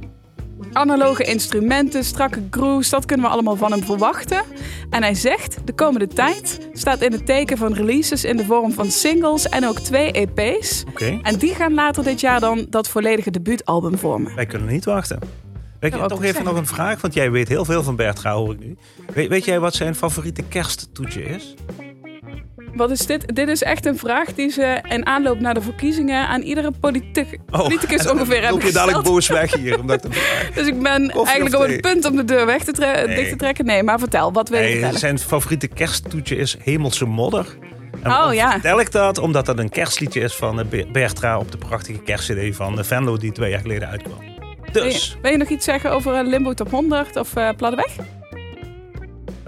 Analoge 0.73 1.25
instrumenten, 1.25 2.05
strakke 2.05 2.43
grooves, 2.51 2.89
dat 2.89 3.05
kunnen 3.05 3.27
we 3.27 3.33
allemaal 3.33 3.57
van 3.57 3.73
hem 3.73 3.83
verwachten. 3.83 4.43
En 4.91 5.03
hij 5.03 5.15
zegt, 5.15 5.57
de 5.65 5.73
komende 5.73 6.07
tijd 6.07 6.69
staat 6.73 7.03
in 7.03 7.13
het 7.13 7.27
teken 7.27 7.59
van 7.59 7.73
releases 7.73 8.25
in 8.25 8.37
de 8.37 8.45
vorm 8.45 8.73
van 8.73 8.91
singles 8.91 9.49
en 9.49 9.67
ook 9.67 9.79
twee 9.79 10.13
EP's. 10.13 10.85
Oké, 10.89 11.19
En 11.23 11.37
die 11.37 11.55
gaan 11.55 11.75
later 11.75 12.05
dit 12.05 12.21
jaar 12.21 12.41
dan 12.41 12.67
dat 12.71 12.89
volledige 12.89 13.31
debuutalbum 13.31 13.99
vormen. 13.99 14.35
wij 14.35 14.47
kunnen 14.47 14.69
niet 14.69 14.85
wachten. 14.85 15.19
Weet 15.81 15.93
je, 15.93 15.99
toch 15.99 16.11
even 16.13 16.25
zeggen. 16.25 16.45
nog 16.45 16.57
een 16.57 16.67
vraag, 16.67 17.01
want 17.01 17.15
jij 17.15 17.31
weet 17.31 17.49
heel 17.49 17.65
veel 17.65 17.83
van 17.83 17.97
Bert 17.97 18.19
Ga, 18.19 18.33
hoor 18.35 18.53
ik 18.53 18.59
nu. 18.59 18.77
Weet, 19.15 19.29
weet 19.29 19.45
jij 19.45 19.61
wat 19.61 19.75
zijn 19.75 19.95
favoriete 19.95 20.43
kersttoetje 20.43 21.23
is? 21.23 21.55
Wat 22.77 22.91
is 22.91 23.07
dit? 23.07 23.35
Dit 23.35 23.49
is 23.49 23.63
echt 23.63 23.87
een 23.87 23.99
vraag 23.99 24.35
die 24.35 24.51
ze 24.51 24.79
in 24.89 25.07
aanloop 25.07 25.41
naar 25.41 25.55
de 25.55 25.61
verkiezingen 25.61 26.29
aan 26.29 26.41
iedere 26.41 26.71
politic, 26.81 27.39
politicus 27.47 28.03
dan 28.03 28.13
ongeveer 28.13 28.35
hebben 28.43 28.51
loop 28.51 28.63
je 28.63 28.73
dadelijk 28.73 28.97
gesteld. 28.99 29.15
boos 29.15 29.29
weg 29.29 29.55
hier. 29.55 29.79
Omdat 29.81 30.05
ik 30.05 30.13
Dus 30.55 30.67
ik 30.67 30.83
ben 30.83 31.11
Koffie 31.11 31.33
eigenlijk 31.35 31.63
op 31.65 31.69
het 31.71 31.81
punt 31.81 32.05
om 32.05 32.17
de 32.17 32.25
deur 32.25 32.47
weg 32.47 32.65
te 32.65 33.03
Nee. 33.07 33.17
dicht 33.17 33.31
te 33.31 33.37
trekken. 33.37 33.65
Nee, 33.65 33.83
maar 33.83 33.99
vertel, 33.99 34.33
wat 34.33 34.49
wil 34.49 34.61
je 34.63 34.91
zijn 34.95 35.19
favoriete 35.19 35.67
kersttoetje 35.69 36.37
is 36.37 36.57
Hemelse 36.63 37.05
Modder. 37.07 37.47
En 38.03 38.13
Oh, 38.13 38.35
ja. 38.35 38.51
vertel 38.51 38.81
ik 38.81 38.93
dat? 38.93 39.19
Omdat 39.19 39.47
dat 39.47 39.59
een 39.59 39.69
kerstliedje 39.71 40.21
is 40.21 40.35
van 40.35 40.61
eh, 40.61 40.67
Be- 40.67 40.87
Bertra 40.93 41.39
op 41.39 41.53
de 41.53 41.59
prachtige 41.59 41.99
kerstcd 41.99 42.57
van 42.57 42.79
eh, 42.79 42.85
Venlo 42.85 43.17
die 43.17 43.33
twee 43.33 43.51
jaar 43.51 43.61
geleden 43.61 43.89
uitkwam. 43.89 44.19
Wil 44.73 44.85
je, 44.85 44.91
Dus, 44.91 45.17
wil 45.23 45.31
je 45.31 45.37
nog 45.37 45.49
iets 45.49 45.65
zeggen 45.65 45.91
over 45.91 46.25
Limbo 46.25 46.55
Top 46.55 46.71
100 46.71 47.17
of 47.17 47.37
eh 47.37 47.49
Pladdeweg? 47.57 47.97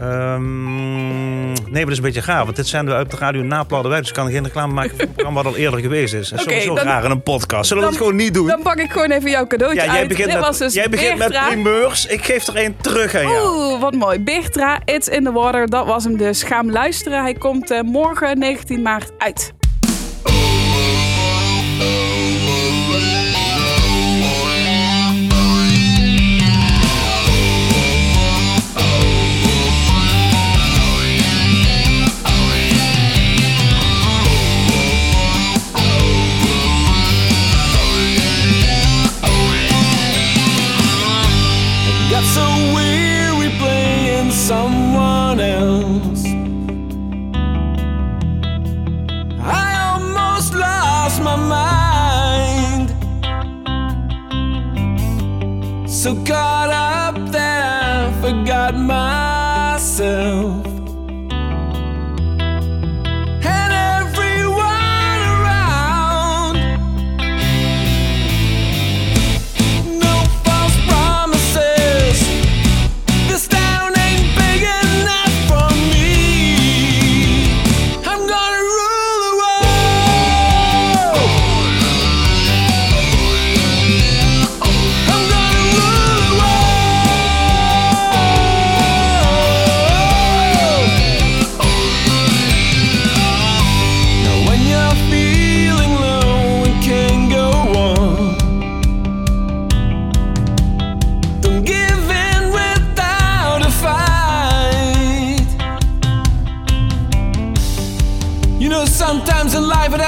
Ehm, 0.00 1.52
nee, 1.52 1.62
maar 1.72 1.80
dat 1.80 1.88
is 1.90 1.96
een 1.96 2.02
beetje 2.02 2.22
gaaf. 2.22 2.44
Want 2.44 2.56
dit 2.56 2.66
zenden 2.66 2.94
we 2.94 3.00
uit 3.00 3.10
de 3.10 3.16
radio 3.16 3.42
na 3.42 3.62
Pladderwijk. 3.62 4.00
Dus 4.02 4.10
ik 4.10 4.16
kan 4.16 4.30
geen 4.30 4.44
reclame 4.44 4.72
maken 4.72 4.90
voor 4.90 5.00
een 5.00 5.12
programma 5.12 5.42
wat 5.42 5.52
al 5.52 5.58
eerder 5.58 5.80
geweest 5.80 6.14
is. 6.14 6.28
Dat 6.28 6.38
is 6.38 6.44
sowieso 6.44 6.74
dan- 6.74 6.84
raar 6.84 7.04
in 7.04 7.10
een 7.10 7.22
podcast. 7.22 7.68
Zullen 7.68 7.82
we 7.82 7.88
dat 7.88 7.98
gewoon 7.98 8.16
niet 8.16 8.34
doen? 8.34 8.46
Dan 8.46 8.62
pak 8.62 8.76
ik 8.78 8.90
gewoon 8.92 9.10
even 9.10 9.30
jouw 9.30 9.46
cadeautje 9.46 9.80
ja, 9.80 9.84
jij 9.86 9.98
uit. 9.98 10.08
begint, 10.08 10.26
Dit 10.26 10.36
met, 10.36 10.46
was 10.46 10.58
dus 10.58 10.74
jij 10.74 10.88
begint 10.88 11.18
met 11.18 11.38
primeurs. 11.48 12.06
Ik 12.06 12.24
geef 12.24 12.46
er 12.46 12.56
één 12.56 12.76
terug 12.80 13.14
aan 13.14 13.22
jou. 13.28 13.56
Oeh, 13.56 13.80
wat 13.80 13.94
mooi. 13.94 14.20
Beertra, 14.20 14.80
It's 14.84 15.08
in 15.08 15.24
the 15.24 15.32
Water, 15.32 15.66
dat 15.68 15.86
was 15.86 16.04
hem 16.04 16.16
dus. 16.16 16.42
Ga 16.42 16.56
hem 16.56 16.70
luisteren. 16.70 17.22
Hij 17.22 17.34
komt 17.34 17.70
eh, 17.70 17.80
morgen 17.80 18.38
19 18.38 18.82
maart 18.82 19.10
uit. 19.18 19.52
So 56.08 56.14
caught 56.24 56.70
up 56.70 57.32
that 57.32 57.60
I 57.62 58.20
forgot 58.22 58.74
myself. 58.74 60.67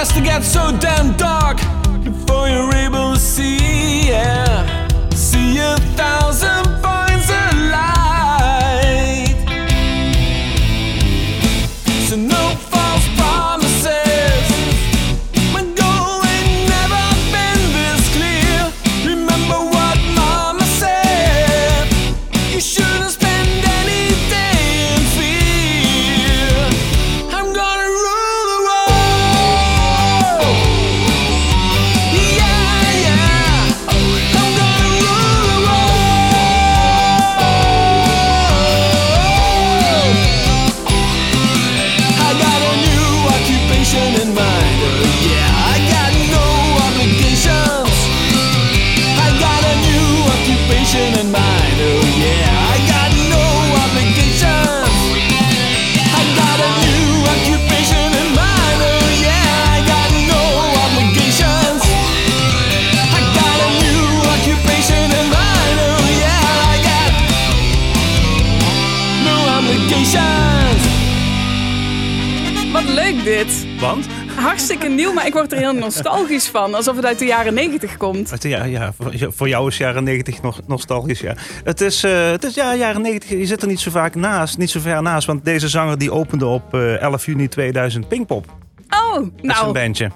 In 0.00 0.06
life 0.06 0.16
it 0.16 0.16
has 0.16 0.16
to 0.16 0.20
get 0.22 0.42
so 0.42 0.76
damn 0.78 1.16
dark 1.16 1.39
nieuw, 74.94 75.12
maar 75.12 75.26
ik 75.26 75.32
word 75.32 75.52
er 75.52 75.58
heel 75.58 75.72
nostalgisch 75.74 76.48
van. 76.48 76.74
Alsof 76.74 76.96
het 76.96 77.04
uit 77.04 77.18
de 77.18 77.24
jaren 77.24 77.54
90 77.54 77.96
komt. 77.96 78.34
Ja, 78.38 78.64
ja, 78.64 78.92
voor- 79.30 79.48
jou 79.48 79.68
is 79.68 79.76
jaren 79.76 80.04
90 80.04 80.42
nog 80.42 80.60
nostalgisch, 80.66 81.20
ja. 81.20 81.34
Het 81.64 81.80
is, 81.80 82.04
eh, 82.04 82.30
het 82.30 82.44
is 82.44 82.54
ja, 82.54 82.74
jaren 82.74 83.02
90, 83.02 83.30
je 83.30 83.46
zit 83.46 83.62
er 83.62 83.68
niet 83.68 83.80
zo 83.80 83.90
vaak 83.90 84.14
naast, 84.14 84.58
niet 84.58 84.70
zo 84.70 84.80
ver 84.80 85.02
naast. 85.02 85.26
Want 85.26 85.44
deze 85.44 85.68
zanger 85.68 85.98
die 85.98 86.12
opende 86.12 86.46
op 86.46 86.74
eh, 86.74 87.00
11 87.00 87.26
juni 87.26 87.48
2000 87.48 88.08
Pinkpop. 88.08 88.46
Oh, 88.90 89.14
Dat 89.14 89.22
is 89.22 89.28
een 89.40 89.46
nou. 89.46 89.72
bandje. 89.72 90.10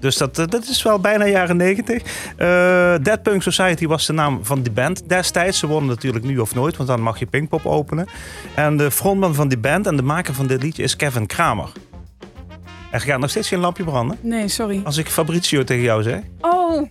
Dus 0.00 0.16
dat, 0.16 0.38
eh, 0.38 0.46
dat 0.46 0.68
is 0.68 0.82
wel 0.82 0.98
bijna 0.98 1.26
jaren 1.26 1.56
90. 1.56 2.02
Eh 2.36 2.94
Dead 3.02 3.22
Punk 3.22 3.42
Society 3.42 3.86
was 3.86 4.06
de 4.06 4.12
naam 4.12 4.38
van 4.42 4.62
die 4.62 4.72
band 4.72 5.02
destijds. 5.08 5.58
Ze 5.58 5.66
wonnen 5.66 5.88
natuurlijk 5.88 6.24
nu 6.24 6.38
of 6.38 6.54
nooit, 6.54 6.76
want 6.76 6.88
dan 6.88 7.00
mag 7.00 7.18
je 7.18 7.26
Pinkpop 7.26 7.66
openen. 7.66 8.06
En 8.54 8.76
de 8.76 8.90
frontman 8.90 9.34
van 9.34 9.48
die 9.48 9.58
band 9.58 9.86
en 9.86 9.96
de 9.96 10.02
maker 10.02 10.34
van 10.34 10.46
dit 10.46 10.62
liedje 10.62 10.82
is 10.82 10.96
Kevin 10.96 11.26
Kramer. 11.26 11.68
Er 12.90 13.00
gaat 13.00 13.18
nog 13.20 13.30
steeds 13.30 13.48
geen 13.48 13.58
lampje 13.58 13.84
branden. 13.84 14.18
Nee, 14.20 14.48
sorry. 14.48 14.80
Als 14.84 14.96
ik 14.96 15.08
Fabrizio 15.08 15.64
tegen 15.64 15.82
jou 15.82 16.02
zeg. 16.02 16.20
Oh. 16.40 16.82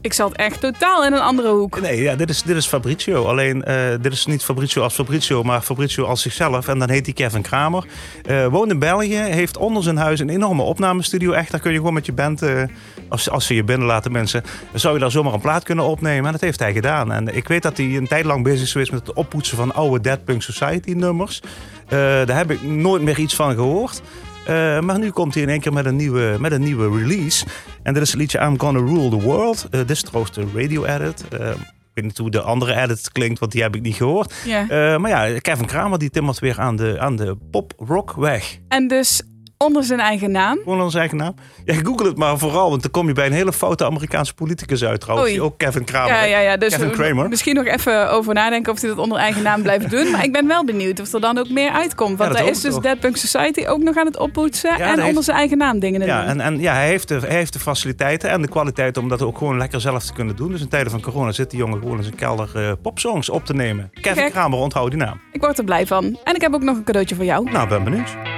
Ik 0.00 0.12
zat 0.12 0.32
echt 0.32 0.60
totaal 0.60 1.04
in 1.04 1.12
een 1.12 1.20
andere 1.20 1.48
hoek. 1.48 1.80
Nee, 1.80 2.02
ja, 2.02 2.16
dit, 2.16 2.30
is, 2.30 2.42
dit 2.42 2.56
is 2.56 2.66
Fabrizio. 2.66 3.24
Alleen, 3.24 3.64
eh, 3.64 3.76
dit 4.00 4.12
is 4.12 4.26
niet 4.26 4.42
Fabrizio 4.42 4.82
als 4.82 4.94
Fabrizio, 4.94 5.42
maar 5.42 5.60
Fabrizio 5.60 6.04
als 6.04 6.22
zichzelf. 6.22 6.68
En 6.68 6.78
dan 6.78 6.90
heet 6.90 7.04
hij 7.04 7.14
Kevin 7.14 7.42
Kramer. 7.42 7.84
Eh, 8.24 8.46
woont 8.46 8.70
in 8.70 8.78
België, 8.78 9.16
heeft 9.16 9.56
onder 9.56 9.82
zijn 9.82 9.96
huis 9.96 10.20
een 10.20 10.28
enorme 10.28 10.62
opnamestudio. 10.62 11.32
Echt, 11.32 11.50
daar 11.50 11.60
kun 11.60 11.70
je 11.70 11.76
gewoon 11.76 11.94
met 11.94 12.06
je 12.06 12.12
band, 12.12 12.42
eh, 12.42 12.62
als, 13.08 13.30
als 13.30 13.46
ze 13.46 13.54
je 13.54 13.64
binnen 13.64 13.86
laten 13.86 14.12
mensen, 14.12 14.42
zou 14.72 14.94
je 14.94 15.00
daar 15.00 15.10
zomaar 15.10 15.32
een 15.32 15.40
plaat 15.40 15.64
kunnen 15.64 15.84
opnemen. 15.84 16.26
En 16.26 16.32
dat 16.32 16.40
heeft 16.40 16.58
hij 16.58 16.72
gedaan. 16.72 17.12
En 17.12 17.36
ik 17.36 17.48
weet 17.48 17.62
dat 17.62 17.76
hij 17.76 17.96
een 17.96 18.08
tijd 18.08 18.24
lang 18.24 18.44
bezig 18.44 18.62
is 18.62 18.72
geweest 18.72 18.90
met 18.90 19.06
het 19.06 19.16
oppoetsen 19.16 19.56
van 19.56 19.74
oude 19.74 20.00
Dead 20.00 20.24
Punk 20.24 20.42
Society 20.42 20.90
nummers. 20.90 21.40
Daar 21.88 22.36
heb 22.36 22.50
ik 22.50 22.62
nooit 22.62 23.02
meer 23.02 23.18
iets 23.18 23.34
van 23.34 23.54
gehoord. 23.54 24.02
Eh, 24.48 24.80
maar 24.80 24.98
nu 24.98 25.10
komt 25.10 25.34
hij 25.34 25.42
in 25.42 25.48
één 25.48 25.60
keer 25.60 25.72
met 25.72 25.84
een 25.84 25.96
nieuwe, 25.96 26.36
met 26.38 26.52
een 26.52 26.62
nieuwe 26.62 26.98
release. 26.98 27.46
En 27.82 27.94
dit 27.94 28.02
is 28.02 28.10
het 28.10 28.20
liedje 28.20 28.38
I'm 28.40 28.60
Gonna 28.60 28.78
Rule 28.78 29.08
the 29.08 29.20
World. 29.20 29.66
Eh, 29.70 29.80
dit 29.80 29.90
is 29.90 30.02
trouwens 30.02 30.34
de 30.34 30.46
radio 30.54 30.84
edit. 30.84 31.28
Eh, 31.28 31.48
ik 31.50 31.94
weet 31.94 32.04
niet 32.04 32.18
hoe 32.18 32.30
de 32.30 32.40
andere 32.40 32.74
edit 32.82 33.12
klinkt, 33.12 33.38
want 33.38 33.52
die 33.52 33.62
heb 33.62 33.74
ik 33.76 33.82
niet 33.82 33.94
gehoord. 33.94 34.34
Eh, 34.46 34.68
maar 34.96 35.10
ja, 35.10 35.38
Kevin 35.38 35.66
Kramer 35.66 35.98
die 35.98 36.10
timmert 36.10 36.38
weer 36.38 36.58
aan 36.60 36.76
de, 36.76 36.96
aan 36.98 37.16
de 37.16 37.36
pop-rock 37.50 38.12
weg. 38.12 38.58
En 38.68 38.88
dus 38.88 39.22
onder 39.58 39.84
zijn 39.84 40.00
eigen 40.00 40.30
naam. 40.30 40.58
Gewoon 40.62 40.80
onze 40.80 40.98
eigen 40.98 41.16
naam. 41.16 41.34
Ja, 41.64 41.74
google 41.74 42.06
het 42.06 42.16
maar 42.16 42.38
vooral, 42.38 42.70
want 42.70 42.82
dan 42.82 42.90
kom 42.90 43.06
je 43.06 43.12
bij 43.12 43.26
een 43.26 43.32
hele 43.32 43.52
foute 43.52 43.84
Amerikaanse 43.84 44.34
politicus 44.34 44.84
uit 44.84 45.00
trouwens. 45.00 45.30
Die 45.30 45.42
ook 45.42 45.58
Kevin 45.58 45.84
Kramer 45.84 46.12
Ja, 46.12 46.22
ja, 46.24 46.38
ja. 46.38 46.56
Dus 46.56 46.76
Kevin 46.76 46.90
Kramer. 46.90 47.28
misschien 47.28 47.54
nog 47.54 47.64
even 47.66 48.10
over 48.10 48.34
nadenken 48.34 48.72
of 48.72 48.80
hij 48.80 48.88
dat 48.90 48.98
onder 48.98 49.18
eigen 49.18 49.42
naam 49.42 49.62
blijft 49.62 49.90
doen. 49.90 50.10
Maar 50.10 50.24
ik 50.24 50.32
ben 50.32 50.46
wel 50.46 50.64
benieuwd 50.64 51.00
of 51.00 51.12
er 51.12 51.20
dan 51.20 51.38
ook 51.38 51.48
meer 51.48 51.70
uitkomt. 51.70 52.18
Want 52.18 52.32
hij 52.32 52.42
hoop 52.42 52.50
is 52.50 52.60
dus. 52.60 52.76
Dead 52.78 53.00
Punk 53.00 53.16
Society 53.16 53.66
ook 53.66 53.82
nog 53.82 53.96
aan 53.96 54.06
het 54.06 54.18
oppoetsen. 54.18 54.70
en 54.70 54.88
onder 54.90 55.04
heeft- 55.04 55.24
zijn 55.24 55.36
eigen 55.36 55.58
naam 55.58 55.78
dingen 55.78 56.06
Ja, 56.06 56.20
doen. 56.20 56.28
en, 56.28 56.40
en 56.40 56.60
ja, 56.60 56.72
hij 56.74 56.86
heeft, 56.86 57.08
de, 57.08 57.18
hij 57.18 57.36
heeft 57.36 57.52
de 57.52 57.58
faciliteiten 57.58 58.30
en 58.30 58.42
de 58.42 58.48
kwaliteit 58.48 58.96
om 58.96 59.08
dat 59.08 59.22
ook 59.22 59.38
gewoon 59.38 59.58
lekker 59.58 59.80
zelf 59.80 60.04
te 60.04 60.12
kunnen 60.12 60.36
doen. 60.36 60.50
Dus 60.52 60.60
in 60.60 60.68
tijden 60.68 60.90
van 60.90 61.00
corona 61.00 61.32
zit 61.32 61.50
die 61.50 61.58
jongen 61.58 61.78
gewoon 61.78 61.96
in 61.96 62.02
zijn 62.02 62.14
kelder 62.16 62.50
eh, 62.54 62.72
popsongs 62.82 63.28
op 63.28 63.44
te 63.44 63.54
nemen. 63.54 63.90
Kevin. 64.00 64.30
Kramer, 64.30 64.58
onthoud 64.58 64.90
die 64.90 65.00
naam. 65.00 65.20
Ik 65.32 65.40
word 65.40 65.58
er 65.58 65.64
blij 65.64 65.86
van. 65.86 66.18
En 66.24 66.34
ik 66.34 66.40
heb 66.40 66.54
ook 66.54 66.62
nog 66.62 66.76
een 66.76 66.84
cadeautje 66.84 67.14
voor 67.14 67.24
jou. 67.24 67.50
Nou, 67.50 67.68
ben 67.68 67.84
benieuwd. 67.84 68.37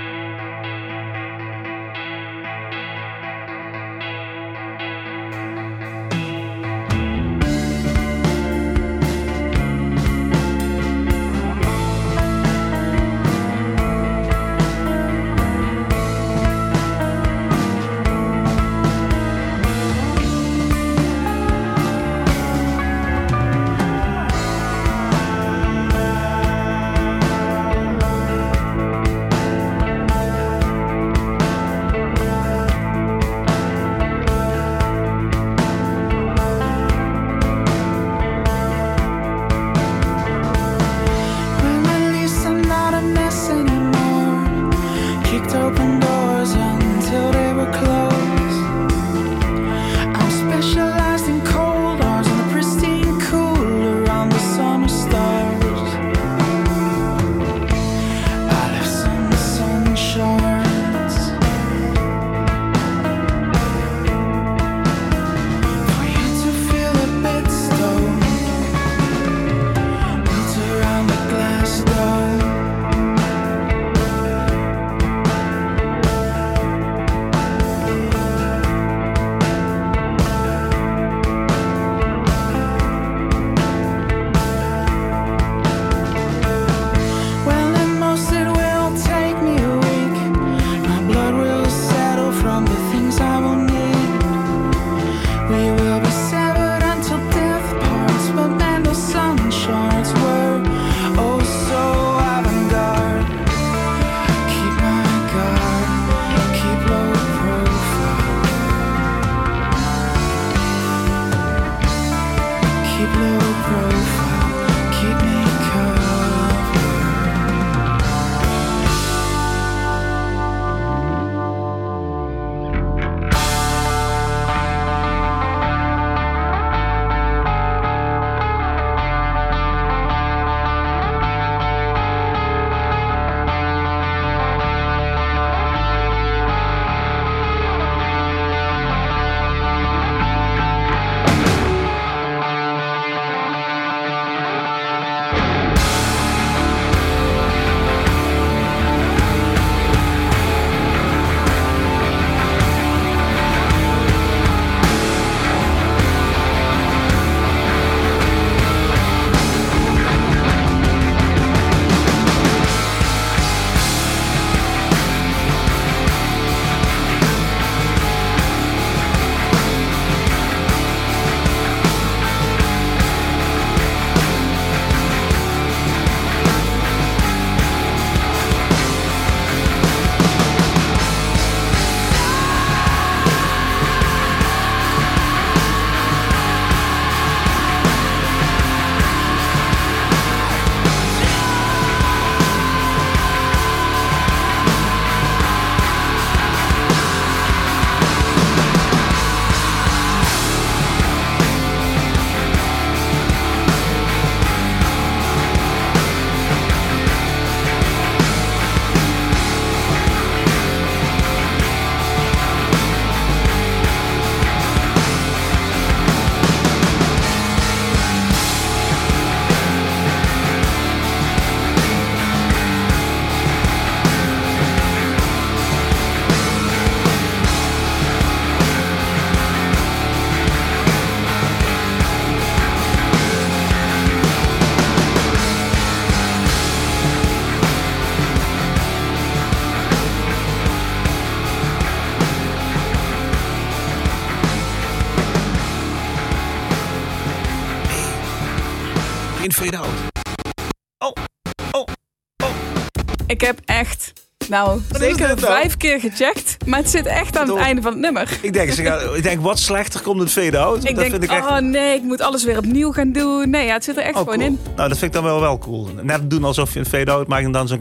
Nou, 254.50 254.80
zeker 254.99 255.39
vijf 255.39 255.76
keer 255.76 256.00
gecheckt. 256.00 256.56
Maar 256.67 256.78
het 256.78 256.91
zit 256.91 257.06
echt 257.06 257.36
aan 257.36 257.47
het 257.47 257.56
Toch? 257.56 257.65
einde 257.65 257.82
van 257.82 257.93
het 257.93 258.00
nummer. 258.00 258.39
Ik 258.43 258.52
denk, 258.52 258.71
ik 259.15 259.23
denk, 259.23 259.41
wat 259.41 259.58
slechter 259.58 260.00
komt 260.00 260.21
het 260.21 260.30
fade-out? 260.32 260.76
Ik 260.76 260.84
dat 260.84 260.95
denk, 260.95 261.10
vind 261.10 261.23
ik 261.23 261.30
echt... 261.30 261.47
oh 261.47 261.58
nee, 261.58 261.95
ik 261.97 262.02
moet 262.02 262.21
alles 262.21 262.45
weer 262.45 262.56
opnieuw 262.58 262.93
gaan 262.93 263.13
doen. 263.13 263.50
Nee, 263.50 263.67
ja, 263.67 263.73
het 263.73 263.84
zit 263.84 263.97
er 263.97 264.02
echt 264.02 264.15
Oh, 264.15 264.19
gewoon 264.19 264.34
cool. 264.34 264.47
in. 264.49 264.58
Nou, 264.76 264.89
dat 264.89 264.99
vind 264.99 265.15
ik 265.15 265.21
dan 265.21 265.30
wel 265.30 265.41
wel 265.41 265.58
cool. 265.58 265.89
Net 266.02 266.30
doen 266.30 266.45
alsof 266.45 266.73
je 266.73 266.78
een 266.78 266.86
fade-out 266.86 267.26
maakt 267.26 267.45
en 267.45 267.52
dan 267.52 267.69
zo'n... 267.69 267.80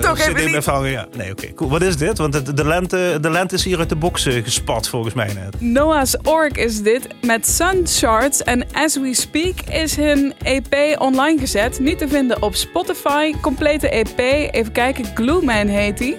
toch 0.00 0.18
even 0.18 0.34
CD 0.34 0.44
niet. 0.44 0.50
met 0.54 0.64
vangen. 0.64 0.90
Ja. 0.90 1.06
Nee, 1.16 1.30
oké. 1.30 1.52
Cool. 1.54 1.70
Wat 1.70 1.82
is 1.82 1.96
dit? 1.96 2.18
Want 2.18 2.32
de, 2.32 2.54
de, 2.54 2.64
lente, 2.64 3.18
de 3.20 3.30
lente 3.30 3.54
is 3.54 3.64
hier 3.64 3.78
uit 3.78 3.88
de 3.88 3.96
box 3.96 4.26
gespat, 4.44 4.88
volgens 4.88 5.14
mij 5.14 5.26
net. 5.26 5.60
Noah's 5.60 6.16
Ork 6.22 6.56
is 6.56 6.82
dit 6.82 7.08
met 7.22 7.48
Sun 7.48 7.80
Charts. 7.86 8.42
En 8.42 8.66
As 8.72 8.96
We 8.96 9.14
Speak 9.14 9.60
is 9.70 9.96
hun 9.96 10.34
EP 10.42 11.00
online 11.00 11.38
gezet. 11.38 11.78
Niet 11.78 11.98
te 11.98 12.08
vinden 12.08 12.42
op 12.42 12.54
Spotify. 12.54 13.32
Complete 13.40 13.88
EP. 13.88 14.18
Even 14.54 14.72
kijken, 14.72 15.04
Glue 15.14 15.42
Man 15.44 15.66
heet. 15.76 16.16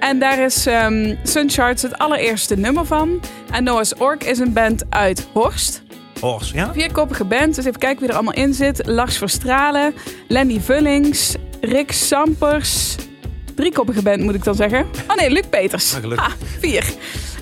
En 0.00 0.18
daar 0.18 0.38
is 0.38 0.62
Sun 1.22 1.50
Charts 1.50 1.82
het 1.82 1.98
allereerste 1.98 2.56
nummer 2.56 2.86
van. 2.86 3.20
En 3.50 3.64
Noah's 3.64 3.94
Ork 3.98 4.24
is 4.24 4.38
een 4.38 4.52
band 4.52 4.84
uit 4.88 5.26
Horst. 5.32 5.82
Horst, 6.20 6.52
ja? 6.52 6.72
Vierkoppige 6.72 7.24
band, 7.24 7.54
dus 7.54 7.64
even 7.64 7.78
kijken 7.78 8.00
wie 8.00 8.08
er 8.08 8.14
allemaal 8.14 8.34
in 8.34 8.54
zit. 8.54 8.86
Lars 8.86 9.18
Verstralen, 9.18 9.94
Lenny 10.28 10.60
Vullings, 10.60 11.34
Rick 11.60 11.92
Sampers. 11.92 12.96
Driekoppige 13.54 14.02
band 14.02 14.22
moet 14.22 14.34
ik 14.34 14.44
dan 14.44 14.54
zeggen. 14.54 14.86
Oh 15.08 15.16
nee, 15.16 15.30
Luc 15.30 15.44
Peters. 15.50 15.94
Ah, 15.94 16.00
gelukkig. 16.00 16.36
Vier. 16.58 16.84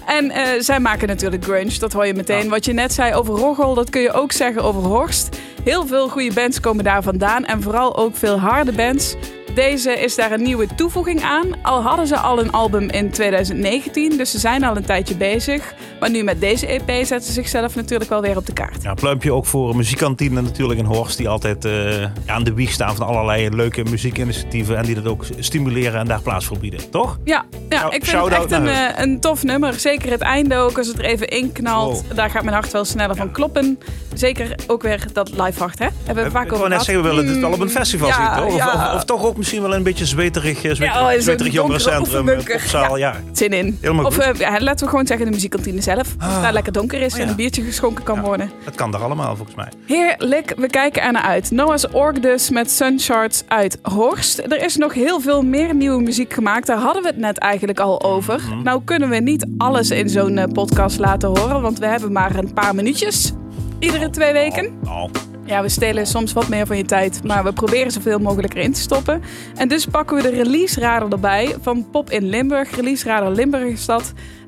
En 0.07 0.31
eh, 0.31 0.61
zij 0.61 0.81
maken 0.81 1.09
natuurlijk 1.09 1.45
grunge, 1.45 1.79
dat 1.79 1.93
hoor 1.93 2.07
je 2.07 2.15
meteen. 2.15 2.49
Wat 2.49 2.65
je 2.65 2.73
net 2.73 2.93
zei 2.93 3.15
over 3.15 3.35
Roggel, 3.35 3.75
dat 3.75 3.91
kun 3.91 4.01
je 4.01 4.13
ook 4.13 4.33
zeggen 4.33 4.63
over 4.63 4.83
Horst. 4.83 5.39
Heel 5.65 5.87
veel 5.87 6.09
goede 6.09 6.35
bands 6.35 6.61
komen 6.61 6.85
daar 6.85 7.03
vandaan 7.03 7.45
en 7.45 7.63
vooral 7.63 7.97
ook 7.97 8.17
veel 8.17 8.39
harde 8.39 8.73
bands. 8.73 9.15
Deze 9.57 9.91
is 9.91 10.15
daar 10.15 10.33
een 10.33 10.43
nieuwe 10.43 10.67
toevoeging 10.75 11.23
aan. 11.23 11.47
Al 11.63 11.83
hadden 11.83 12.07
ze 12.07 12.17
al 12.17 12.39
een 12.39 12.53
album 12.53 12.91
in 12.91 13.11
2019, 13.11 14.17
dus 14.17 14.31
ze 14.31 14.39
zijn 14.39 14.65
al 14.65 14.77
een 14.77 14.85
tijdje 14.85 15.17
bezig. 15.17 15.75
Maar 16.01 16.11
nu 16.11 16.23
met 16.23 16.41
deze 16.41 16.67
EP 16.67 16.89
zetten 16.89 17.23
ze 17.23 17.33
zichzelf 17.33 17.75
natuurlijk 17.75 18.11
wel 18.11 18.21
weer 18.21 18.37
op 18.37 18.47
de 18.47 18.53
kaart. 18.53 18.83
Ja, 18.83 18.95
pluimpje 18.95 19.33
ook 19.33 19.47
voor 19.47 19.71
een 19.71 19.77
muziekkantine 19.77 20.41
natuurlijk 20.41 20.79
in 20.79 20.85
Horst. 20.85 21.17
Die 21.17 21.29
altijd 21.29 21.65
eh, 21.65 22.05
aan 22.27 22.45
de 22.45 22.55
wieg 22.55 22.71
staan 22.71 22.97
van 22.97 23.07
allerlei 23.07 23.51
leuke 23.51 23.85
muziekinitiatieven. 23.85 24.77
En 24.77 24.85
die 24.85 24.95
dat 24.95 25.07
ook 25.07 25.25
stimuleren 25.39 26.01
en 26.01 26.07
daar 26.07 26.21
plaats 26.21 26.47
voor 26.47 26.59
bieden. 26.59 26.91
Toch? 26.91 27.19
Ja, 27.25 27.45
ja 27.69 27.91
ik 27.91 28.05
vind 28.05 28.25
het 28.25 28.33
echt 28.33 28.51
een, 28.51 28.69
eh, 28.69 28.89
een 28.97 29.21
tof 29.21 29.43
nummer. 29.43 29.75
Zeker 29.75 30.11
het 30.11 30.21
einde 30.21 30.57
ook, 30.57 30.79
als 30.79 30.87
het 30.87 30.99
er 30.99 31.05
even 31.05 31.29
in 31.29 31.53
knalt. 31.53 32.03
Wow. 32.07 32.17
Daar 32.17 32.31
gaat 32.31 32.43
mijn 32.43 32.55
hart 32.55 32.73
wel 32.73 32.85
sneller 32.85 33.17
van 33.17 33.31
kloppen. 33.31 33.79
Zeker 34.15 34.55
ook 34.67 34.83
weer 34.83 35.07
dat 35.13 35.31
live 35.31 35.59
hart, 35.59 35.79
hè? 35.79 35.89
Hebben 36.05 36.25
we 36.25 36.31
vaak 36.31 36.53
over 36.53 36.69
net 36.69 36.83
zeggen, 36.83 37.05
we 37.05 37.11
willen 37.11 37.27
dit 37.27 37.39
wel 37.39 37.53
op 37.53 37.61
een 37.61 37.71
festival 37.71 38.09
Ja, 38.09 38.15
zien, 38.15 38.45
toch? 38.45 38.55
Of, 38.55 38.75
of, 38.75 38.95
of 38.95 39.05
toch 39.05 39.25
ook 39.25 39.37
misschien 39.47 39.69
wel 39.69 39.75
een 39.79 39.83
beetje 39.83 40.07
zweterig, 40.07 40.65
eh, 40.65 40.75
zweterig, 40.75 40.95
Ja, 40.95 41.15
oh, 41.15 41.21
zweterig 41.21 41.53
jongerencentrum, 41.53 42.29
eh, 42.29 42.45
popzaal. 42.45 42.97
Ja. 42.97 43.15
Zin 43.33 43.53
in. 43.53 43.79
Helemaal 43.81 44.05
of 44.05 44.15
goed. 44.15 44.25
eh, 44.25 44.39
ja, 44.39 44.61
laten 44.61 44.85
we 44.85 44.91
gewoon 44.91 45.07
zeggen 45.07 45.27
de 45.27 45.33
muziekkantine 45.33 45.81
zelf. 45.81 46.15
Als 46.19 46.33
het 46.33 46.43
daar 46.43 46.53
lekker 46.53 46.73
donker 46.73 47.01
is 47.01 47.15
Oh, 47.15 47.21
en 47.21 47.29
een 47.29 47.35
biertje 47.37 47.63
geschonken 47.63 48.05
kan 48.05 48.21
worden. 48.21 48.51
Dat 48.65 48.75
kan 48.75 48.95
er 48.95 49.03
allemaal 49.03 49.37
volgens 49.37 49.57
mij. 49.57 49.69
Heerlijk, 49.87 50.53
we 50.57 50.67
kijken 50.67 51.03
er 51.03 51.13
naar 51.13 51.23
uit. 51.23 51.51
Noah's 51.51 51.87
Org 51.93 52.21
dus 52.21 52.51
met 52.51 52.71
Suncharts 52.71 53.43
uit 53.49 53.79
Horst. 53.83 54.39
Er 54.39 54.65
is 54.65 54.77
nog 54.77 54.95
heel 54.95 55.21
veel 55.21 55.43
meer 55.43 55.75
nieuwe 55.75 56.03
muziek 56.03 56.33
gemaakt. 56.33 56.67
Daar 56.67 56.79
hadden 56.79 57.03
we 57.03 57.09
het 57.09 57.19
net 57.19 57.39
eigenlijk 57.39 57.81
al 57.81 58.03
over. 58.03 58.41
Mhm. 58.41 58.63
Nou 58.63 58.81
kunnen 58.85 59.09
we 59.09 59.17
niet 59.17 59.47
alles 59.59 59.91
in 59.91 60.09
zo'n 60.09 60.49
podcast 60.53 60.99
laten 60.99 61.29
horen, 61.29 61.63
want 61.63 61.79
we 61.79 61.87
hebben 61.87 62.13
maar 62.13 62.37
een 62.37 62.53
paar 62.53 62.75
minuutjes. 62.75 63.33
Iedere 63.79 64.11
twee 64.11 64.33
weken. 64.33 64.79
Nou, 64.83 65.11
Ja, 65.47 65.63
we 65.63 65.69
stelen 65.69 66.07
soms 66.07 66.33
wat 66.33 66.49
meer 66.49 66.67
van 66.67 66.77
je 66.77 66.85
tijd, 66.85 67.23
maar 67.25 67.45
we 67.45 67.53
proberen 67.53 67.91
zoveel 67.91 68.19
mogelijk 68.19 68.55
erin 68.55 68.73
te 68.73 68.81
stoppen. 68.81 69.23
En 69.55 69.69
dus 69.69 69.87
pakken 69.87 70.17
we 70.17 70.23
de 70.23 70.29
release 70.43 70.81
radar 70.81 71.11
erbij 71.11 71.55
van 71.61 71.91
Pop 71.91 72.11
in 72.11 72.29
Limburg. 72.29 72.77
Release 72.77 73.07
radar 73.07 73.31
Limburg. 73.31 73.79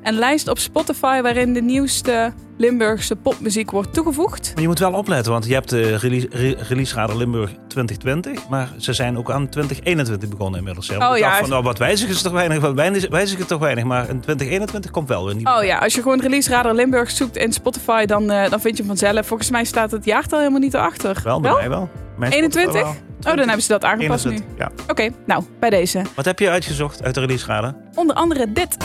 Een 0.03 0.13
lijst 0.13 0.47
op 0.47 0.59
Spotify 0.59 1.21
waarin 1.21 1.53
de 1.53 1.61
nieuwste 1.61 2.33
Limburgse 2.57 3.15
popmuziek 3.15 3.71
wordt 3.71 3.93
toegevoegd. 3.93 4.51
maar 4.53 4.61
je 4.61 4.67
moet 4.67 4.79
wel 4.79 4.93
opletten, 4.93 5.31
want 5.31 5.45
je 5.45 5.53
hebt 5.53 5.69
de 5.69 5.95
release, 5.97 6.27
re- 6.31 6.55
release 6.67 6.95
radar 6.95 7.15
Limburg 7.17 7.49
2020. 7.67 8.49
Maar 8.49 8.69
ze 8.77 8.93
zijn 8.93 9.17
ook 9.17 9.31
aan 9.31 9.49
2021 9.49 10.29
begonnen 10.29 10.57
inmiddels. 10.59 10.87
hè. 10.87 10.97
Want 10.97 11.11
Oh, 11.11 11.17
ja. 11.17 11.37
Van, 11.37 11.49
nou, 11.49 11.63
wat 11.63 11.77
wijzigen 11.77 12.15
ze 12.15 12.23
toch 12.23 12.31
weinig, 12.31 12.59
wat 12.59 12.73
wijzigen 12.73 13.11
wijzigen 13.11 13.47
toch 13.47 13.59
weinig. 13.59 13.83
Maar 13.83 14.09
in 14.09 14.19
2021 14.19 14.91
komt 14.91 15.07
wel 15.07 15.25
weer 15.25 15.35
nieuw. 15.35 15.51
Oh 15.57 15.63
ja, 15.63 15.77
als 15.77 15.93
je 15.95 16.01
gewoon 16.01 16.19
Release 16.21 16.49
Radar 16.49 16.73
Limburg 16.73 17.09
zoekt 17.11 17.37
in 17.37 17.53
Spotify, 17.53 18.05
dan, 18.05 18.31
eh, 18.31 18.49
dan 18.49 18.59
vind 18.61 18.77
je 18.77 18.83
hem 18.83 18.97
vanzelf. 18.97 19.27
Volgens 19.27 19.49
mij 19.49 19.63
staat 19.63 19.91
het 19.91 20.05
jaartal 20.05 20.37
helemaal 20.39 20.59
niet 20.59 20.73
erachter. 20.73 21.21
Wel, 21.23 21.39
bij 21.39 21.51
mij 21.53 21.69
wel. 21.69 21.89
Mijn 22.17 22.31
21? 22.31 22.71
Spotify 22.71 22.99
wel. 23.19 23.31
Oh, 23.31 23.37
dan 23.37 23.45
hebben 23.47 23.61
ze 23.61 23.67
dat 23.71 23.83
aangepast 23.83 24.25
21, 24.25 24.57
ja. 24.57 24.71
nu. 24.75 24.83
Oké, 24.87 25.09
nou, 25.25 25.43
bij 25.59 25.69
deze. 25.69 26.01
Wat 26.15 26.25
heb 26.25 26.39
je 26.39 26.49
uitgezocht 26.49 27.03
uit 27.03 27.13
de 27.13 27.19
release 27.19 27.45
radar? 27.45 27.73
Onder 27.95 28.15
andere 28.15 28.51
dit. 28.51 28.77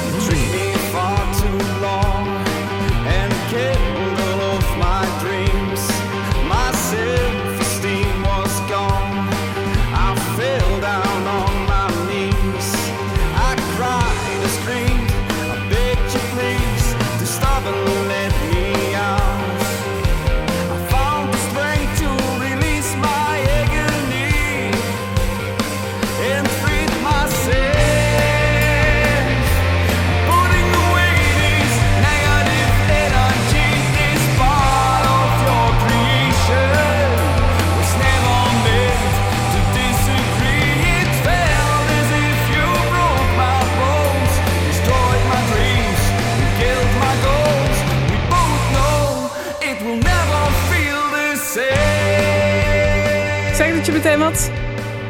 Dat 53.84 53.94
je 53.94 54.00
meteen 54.00 54.18
wat? 54.18 54.50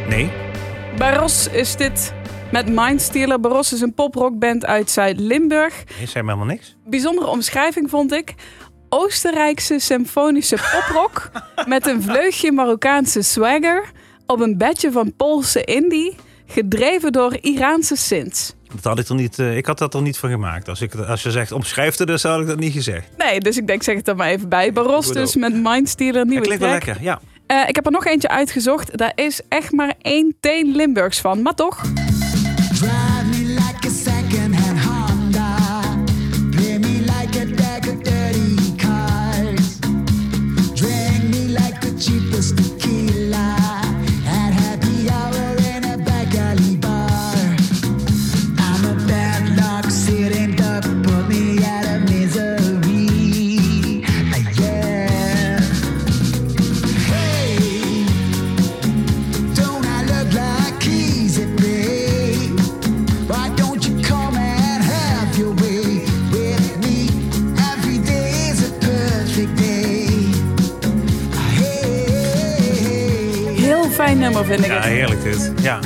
Nee. 0.09 0.31
Baros 0.99 1.49
is 1.49 1.77
dit 1.77 2.13
met 2.53 2.69
Mindstealer. 2.69 3.41
Baros 3.41 3.73
is 3.73 3.81
een 3.81 3.95
poprockband 3.95 4.67
uit 4.67 4.91
Zuid-Limburg. 4.91 5.85
Nee, 5.99 6.07
zei 6.07 6.25
me 6.25 6.31
helemaal 6.31 6.55
niks. 6.55 6.77
Bijzondere 6.87 7.27
omschrijving 7.27 7.91
vond 7.91 8.13
ik. 8.13 8.35
Oostenrijkse 8.89 9.79
symfonische 9.79 10.57
poprock 10.73 11.31
met 11.67 11.87
een 11.87 12.03
vleugje 12.03 12.53
Marokkaanse 12.53 13.23
swagger 13.23 13.91
op 14.27 14.41
een 14.41 14.59
bedje 14.59 14.93
van 14.93 15.15
Poolse 15.17 15.65
indie, 15.65 16.17
gedreven 16.47 17.13
door 17.13 17.37
Iraanse 17.41 17.97
synths. 17.97 18.55
Dat 18.75 18.85
had 18.85 18.99
ik, 18.99 19.09
er 19.09 19.15
niet, 19.15 19.39
eh, 19.39 19.57
ik 19.57 19.67
had 19.67 19.79
dat 19.79 19.95
er 19.95 20.03
niet 20.03 20.19
van 20.19 20.31
gemaakt. 20.31 20.69
Als, 20.69 20.81
ik, 20.81 20.95
als 20.95 21.23
je 21.23 21.31
zegt 21.31 21.53
omschrijf 21.53 21.99
het, 21.99 22.07
dus 22.07 22.23
had 22.23 22.41
ik 22.41 22.47
dat 22.47 22.59
niet 22.59 22.73
gezegd. 22.73 23.09
Nee, 23.19 23.41
dus 23.41 23.57
ik 23.57 23.67
denk 23.67 23.83
zeg 23.83 23.97
het 23.97 24.09
er 24.09 24.17
maar 24.17 24.29
even 24.29 24.49
bij. 24.49 24.73
Baros 24.73 25.13
dus 25.13 25.37
met 25.37 25.55
Mindstealer, 25.63 26.15
Dat 26.15 26.27
nieuwe 26.27 26.43
klinkt 26.43 26.63
wel 26.63 26.73
lekker, 26.73 26.97
ja. 27.01 27.21
Eh, 27.46 27.68
ik 27.68 27.74
heb 27.74 27.87
er 27.87 27.92
nog 27.92 28.07
eentje 28.07 28.28
uitgezocht. 28.28 28.98
Daar 28.98 29.12
is 29.14 29.40
echt 29.48 29.72
maar 29.72 29.94
één 30.02 30.37
teen 30.40 30.76
Limburgs 30.76 31.20
van, 31.20 31.42
maar 31.42 31.54
toch. 31.54 31.83
Nummer 74.25 74.45
vind 74.45 74.61
ik 74.61 74.67
Ja, 74.67 74.75
het. 74.75 74.85
heerlijk 74.85 75.23
dit. 75.23 75.53
Ja. 75.63 75.79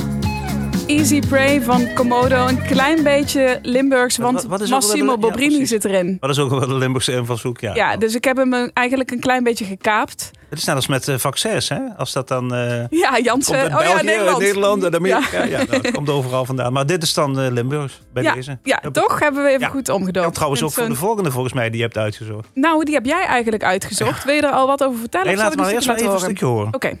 Easy 0.87 1.19
Prey 1.19 1.61
van 1.61 1.93
Komodo. 1.93 2.47
Een 2.47 2.61
klein 2.61 3.03
beetje 3.03 3.59
Limburgs, 3.61 4.17
want 4.17 4.43
Wat- 4.43 4.59
wat 4.59 4.69
Massimo 4.69 5.13
de- 5.13 5.19
Bobrini 5.19 5.65
zit 5.65 5.85
erin. 5.85 6.17
Dat 6.19 6.29
is 6.29 6.39
ook 6.39 6.49
wel 6.49 6.59
de 6.67 6.73
Limburgse 6.73 7.11
invalshoek, 7.13 7.59
ja. 7.59 7.75
Ja, 7.75 7.97
dus 7.97 8.15
ik 8.15 8.23
heb 8.23 8.37
hem 8.37 8.53
eh, 8.53 8.67
eigenlijk 8.73 9.11
een 9.11 9.19
klein 9.19 9.43
beetje 9.43 9.65
gekaapt. 9.65 10.31
Het 10.49 10.59
is 10.59 10.65
net 10.65 10.75
als 10.75 10.87
met 10.87 11.07
eh, 11.07 11.15
vaccins, 11.17 11.69
hè? 11.69 11.77
Als 11.97 12.13
dat 12.13 12.27
dan... 12.27 12.53
eh 12.53 12.83
Ja, 12.89 13.11
uit 13.11 13.29
Oh 13.49 13.81
ja, 13.81 14.01
Nederland. 14.01 14.39
Nederland 14.39 14.83
en 14.83 14.95
Amerika. 14.95 15.43
Ja. 15.43 15.43
Ja. 15.43 15.57
nou, 15.57 15.81
het 15.81 15.91
komt 15.91 16.09
overal 16.09 16.45
vandaan. 16.45 16.73
Maar 16.73 16.85
dit 16.85 17.03
is 17.03 17.13
dan 17.13 17.39
eh, 17.39 17.51
Limburgs, 17.51 18.01
bij 18.13 18.23
Ja, 18.23 18.33
deze. 18.33 18.57
ja, 18.63 18.81
toch 18.91 19.19
hebben 19.19 19.43
we 19.43 19.49
even 19.49 19.61
Ja. 19.61 19.67
goed 19.67 19.89
omgedoopt. 19.89 20.25
En 20.27 20.33
trouwens 20.33 20.63
ook 20.63 20.71
voor 20.71 20.87
de 20.87 20.95
volgende 20.95 21.31
volgens 21.31 21.53
mij 21.53 21.67
die 21.69 21.77
je 21.77 21.83
hebt 21.83 21.97
uitgezocht. 21.97 22.47
Nou, 22.53 22.83
die 22.85 22.93
heb 22.93 23.05
jij 23.05 23.25
eigenlijk 23.25 23.63
uitgezocht. 23.63 24.23
Wil 24.23 24.35
je 24.35 24.41
er 24.41 24.51
al 24.51 24.67
wat 24.67 24.83
over 24.83 24.99
vertellen? 24.99 25.27
Nee, 25.27 25.35
laat 25.35 25.55
maar 25.55 25.69
eerst 25.69 25.87
maar 25.87 25.95
even 25.95 26.11
een 26.13 26.19
stukje 26.19 26.45
horen. 26.45 26.73
Oké. 26.73 26.97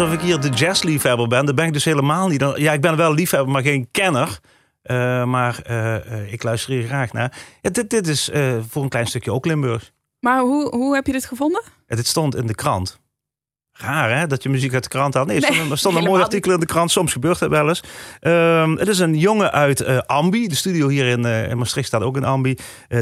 Alsof 0.00 0.14
ik 0.14 0.20
hier 0.20 0.40
de 0.40 0.48
jazzliefhebber 0.48 1.28
ben. 1.28 1.46
Dat 1.46 1.54
ben 1.54 1.66
ik 1.66 1.72
dus 1.72 1.84
helemaal 1.84 2.28
niet. 2.28 2.44
Ja, 2.56 2.72
ik 2.72 2.80
ben 2.80 2.96
wel 2.96 3.14
liefhebber, 3.14 3.52
maar 3.52 3.62
geen 3.62 3.88
kenner. 3.90 4.38
Eh, 4.82 5.24
maar 5.24 5.60
eh, 5.62 5.94
eh, 5.96 6.32
ik 6.32 6.42
luister 6.42 6.72
hier 6.72 6.86
graag 6.86 7.12
naar. 7.12 7.36
Ja, 7.60 7.70
dit, 7.70 7.90
dit 7.90 8.06
is 8.06 8.30
voor 8.68 8.82
een 8.82 8.88
klein 8.88 9.06
stukje 9.06 9.32
ook 9.32 9.46
Limburgs. 9.46 9.92
Maar 10.20 10.40
hoe, 10.40 10.68
hoe 10.76 10.94
heb 10.94 11.06
je 11.06 11.12
dit 11.12 11.24
gevonden? 11.24 11.62
Ja, 11.86 11.96
dit 11.96 12.06
stond 12.06 12.36
in 12.36 12.46
de 12.46 12.54
krant. 12.54 12.98
Raar 13.72 14.18
hè, 14.18 14.26
dat 14.26 14.42
je 14.42 14.48
muziek 14.48 14.74
uit 14.74 14.82
de 14.82 14.88
krant 14.88 15.14
haalt. 15.14 15.26
Nee, 15.26 15.40
er 15.40 15.66
Nee, 15.66 15.76
stond, 15.76 15.96
een- 15.96 16.04
mooi 16.10 16.22
artikel 16.22 16.52
in 16.52 16.60
de 16.60 16.66
krant. 16.66 16.90
Soms 16.90 17.12
gebeurt 17.12 17.38
dat 17.38 17.50
wel 17.50 17.68
eens. 17.68 17.82
Ehm, 18.20 18.76
het 18.76 18.88
is 18.88 18.98
een 18.98 19.18
jongen 19.18 19.52
uit 19.52 20.06
Ambi. 20.06 20.48
De 20.48 20.54
studio 20.54 20.88
hier 20.88 21.06
in, 21.06 21.24
in 21.24 21.58
Maastricht 21.58 21.86
staat 21.86 22.02
ook 22.02 22.16
in 22.16 22.24
Ambi. 22.24 22.56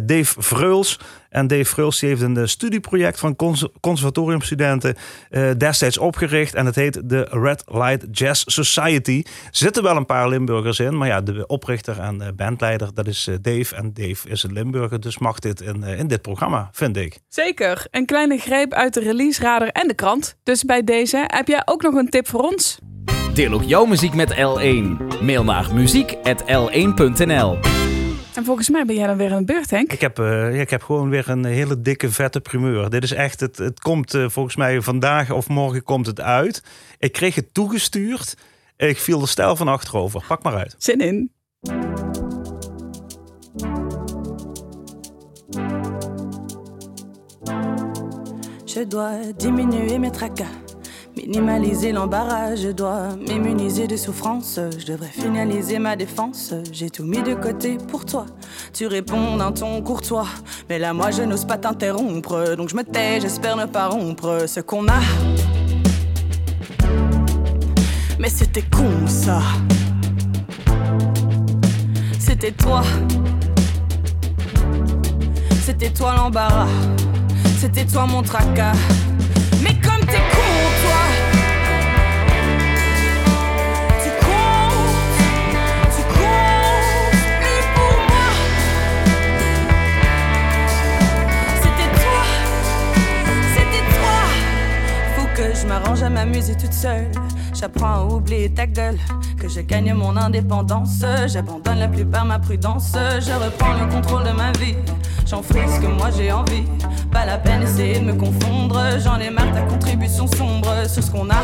Dave 0.05 0.43
Vreuls. 0.43 0.99
En 1.31 1.47
Dave 1.47 1.91
die 2.01 2.09
heeft 2.09 2.23
een 2.23 2.37
eh, 2.37 2.45
studieproject 2.45 3.19
van 3.19 3.37
cons- 3.37 3.69
conservatoriumstudenten 3.81 4.95
eh, 5.31 5.51
destijds 5.59 5.99
opgericht. 5.99 6.55
En 6.55 6.67
het 6.67 6.75
heet 6.75 7.09
de 7.09 7.27
Red 7.31 7.62
Light 7.67 8.07
Jazz 8.12 8.43
Society. 8.47 9.23
Er 9.25 9.31
zitten 9.51 9.83
wel 9.83 9.97
een 9.97 10.07
paar 10.07 10.29
Limburgers 10.29 10.81
in. 10.81 10.97
Maar 10.99 11.09
ja, 11.09 11.21
de 11.21 11.47
oprichter 11.47 11.99
en 11.99 12.21
eh, 12.23 12.29
bandleider, 12.37 12.91
dat 12.95 13.07
is 13.07 13.29
Dave. 13.41 13.75
En 13.75 13.91
Dave 13.95 14.29
is 14.29 14.43
een 14.43 14.53
Limburger. 14.53 15.01
Dus 15.01 15.19
mag 15.19 15.38
dit 15.38 15.61
in, 15.61 15.83
in 15.83 16.07
dit 16.07 16.23
programma, 16.23 16.69
vind 16.73 16.97
ik. 16.97 17.19
Zeker. 17.29 17.87
Een 17.91 18.07
kleine 18.07 18.38
greep 18.38 18.73
uit 18.73 18.95
de 18.95 19.01
release 19.01 19.43
radar 19.43 19.69
en 19.69 19.88
de 19.88 19.95
krant. 19.95 20.37
Dus 20.43 20.64
bij 20.64 20.85
deze 20.85 21.25
heb 21.27 21.49
jij 21.49 21.62
ook 21.64 21.83
nog 21.83 21.95
een 21.95 22.09
tip 22.09 22.29
voor 22.29 22.41
ons? 22.41 22.79
Deel 23.35 23.53
ook 23.53 23.62
jouw 23.62 23.85
muziek 23.85 24.14
met 24.14 24.35
L1. 24.35 24.97
Mail 25.21 25.45
naar 25.45 25.75
muziek.l1.nl 25.75 27.59
En 28.38 28.44
volgens 28.44 28.68
mij 28.68 28.85
ben 28.85 28.96
jij 28.96 29.07
dan 29.07 29.16
weer 29.16 29.33
aan 29.33 29.38
de 29.38 29.53
beurt, 29.53 29.70
Henk. 29.70 29.92
Ik 29.92 30.01
heb, 30.01 30.18
eh, 30.18 30.61
ik 30.61 30.70
heb 30.70 30.83
gewoon 30.83 31.09
weer 31.11 31.29
een 31.29 31.44
hele 31.44 31.81
dikke, 31.81 32.11
vette 32.11 32.40
primeur. 32.40 32.90
Dit 32.90 33.03
is 33.03 33.12
echt, 33.12 33.40
het, 33.40 33.57
het 33.57 33.81
komt 33.81 34.14
eh, 34.14 34.29
volgens 34.29 34.57
mij 34.57 34.81
vandaag 34.81 35.31
of 35.31 35.48
morgen 35.48 35.83
komt 35.83 36.07
het 36.07 36.20
uit. 36.20 36.62
Ik 36.98 37.12
kreeg 37.12 37.35
het 37.35 37.55
toegestuurd. 37.55 38.37
Ik 38.77 38.98
viel 38.98 39.20
er 39.20 39.29
stijl 39.29 39.57
van 39.57 39.68
achterover. 39.68 40.24
Pak 40.29 40.42
maar 40.42 40.55
uit. 40.55 40.74
Zin 40.79 41.01
in. 41.01 41.33
Je 48.64 48.85
dois 48.88 49.27
diminuer 49.37 50.01
mes 50.01 50.11
tracas, 50.11 50.46
minimaliser 51.26 51.92
l'embarras. 51.92 52.54
Je 52.54 52.68
dois 52.68 53.16
m'immuniser 53.16 53.87
de 53.87 53.96
souffrance. 53.96 54.61
Je 54.78 54.87
devrais 54.87 55.09
finaliser 55.09 55.78
ma 55.78 55.96
défense. 55.96 56.54
J'ai 56.72 56.90
tout 56.90 57.04
mis 57.04 57.22
de 57.22 57.35
côté 57.35 57.76
pour 57.90 58.04
toi. 58.04 58.26
Tu 58.72 58.87
réponds 58.87 59.37
d'un 59.37 59.52
ton 59.52 59.83
courtois, 59.83 60.26
mais 60.68 60.78
là 60.78 60.92
moi 60.92 61.11
je 61.11 61.22
n'ose 61.22 61.44
pas 61.44 61.59
t'interrompre. 61.59 62.54
Donc 62.57 62.68
je 62.68 62.76
me 62.76 62.85
tais, 62.85 63.20
j'espère 63.20 63.57
ne 63.57 63.66
pas 63.66 63.88
rompre 63.88 64.44
ce 64.46 64.61
qu'on 64.61 64.87
a. 64.88 65.00
Mais 68.18 68.28
c'était 68.28 68.62
con 68.62 69.07
ça. 69.07 69.40
C'était 72.18 72.52
toi. 72.52 72.83
C'était 75.64 75.90
toi 75.90 76.14
l'embarras. 76.16 76.68
C'était 77.59 77.85
toi 77.85 78.07
mon 78.07 78.22
tracas. 78.22 78.72
Je 95.61 95.66
m'arrange 95.66 96.03
à 96.03 96.11
m'amuser 96.11 96.55
toute 96.55 96.73
seule. 96.73 97.11
J'apprends 97.55 97.94
à 97.94 98.05
oublier 98.05 98.51
ta 98.51 98.66
gueule, 98.66 98.99
que 99.40 99.49
je 99.49 99.61
gagne 99.61 99.92
mon 99.94 100.16
indépendance. 100.16 101.05
J'abandonne 101.27 101.79
la 101.79 101.88
plupart 101.88 102.25
ma 102.25 102.38
prudence. 102.38 102.92
Je 102.94 103.33
reprends 103.33 103.75
le 103.75 103.90
contrôle 103.90 104.25
de 104.25 104.31
ma 104.31 104.53
vie. 104.53 104.77
J'en 105.27 105.42
ferai 105.42 105.66
ce 105.68 105.81
que 105.81 105.87
moi 105.87 106.11
j'ai 106.16 106.31
envie. 106.33 106.64
Pas 107.11 107.27
la 107.27 107.38
peine 107.38 107.61
d'essayer 107.61 107.99
de 108.01 108.05
me 108.05 108.14
confondre. 108.14 108.81
J'en 109.03 109.18
ai 109.18 109.31
marre 109.31 109.53
ta 109.53 109.62
contribution 109.62 110.27
sombre 110.27 110.88
sur 110.88 111.03
ce 111.03 111.11
qu'on 111.11 111.29
a. 111.31 111.42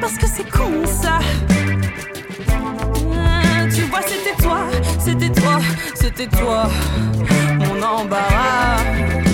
Parce 0.00 0.16
que 0.16 0.26
c'est 0.26 0.48
con 0.50 0.86
ça. 0.86 1.18
Ah, 3.12 3.66
Tu 3.74 3.82
vois, 3.82 4.00
c'était 4.02 4.42
toi, 4.42 4.58
c'était 4.98 5.30
toi, 5.30 5.58
c'était 5.94 6.26
toi, 6.26 6.68
mon 7.58 7.82
embarras. 7.82 9.33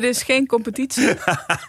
Dit 0.00 0.16
is 0.16 0.22
geen 0.22 0.46
competitie. 0.46 1.08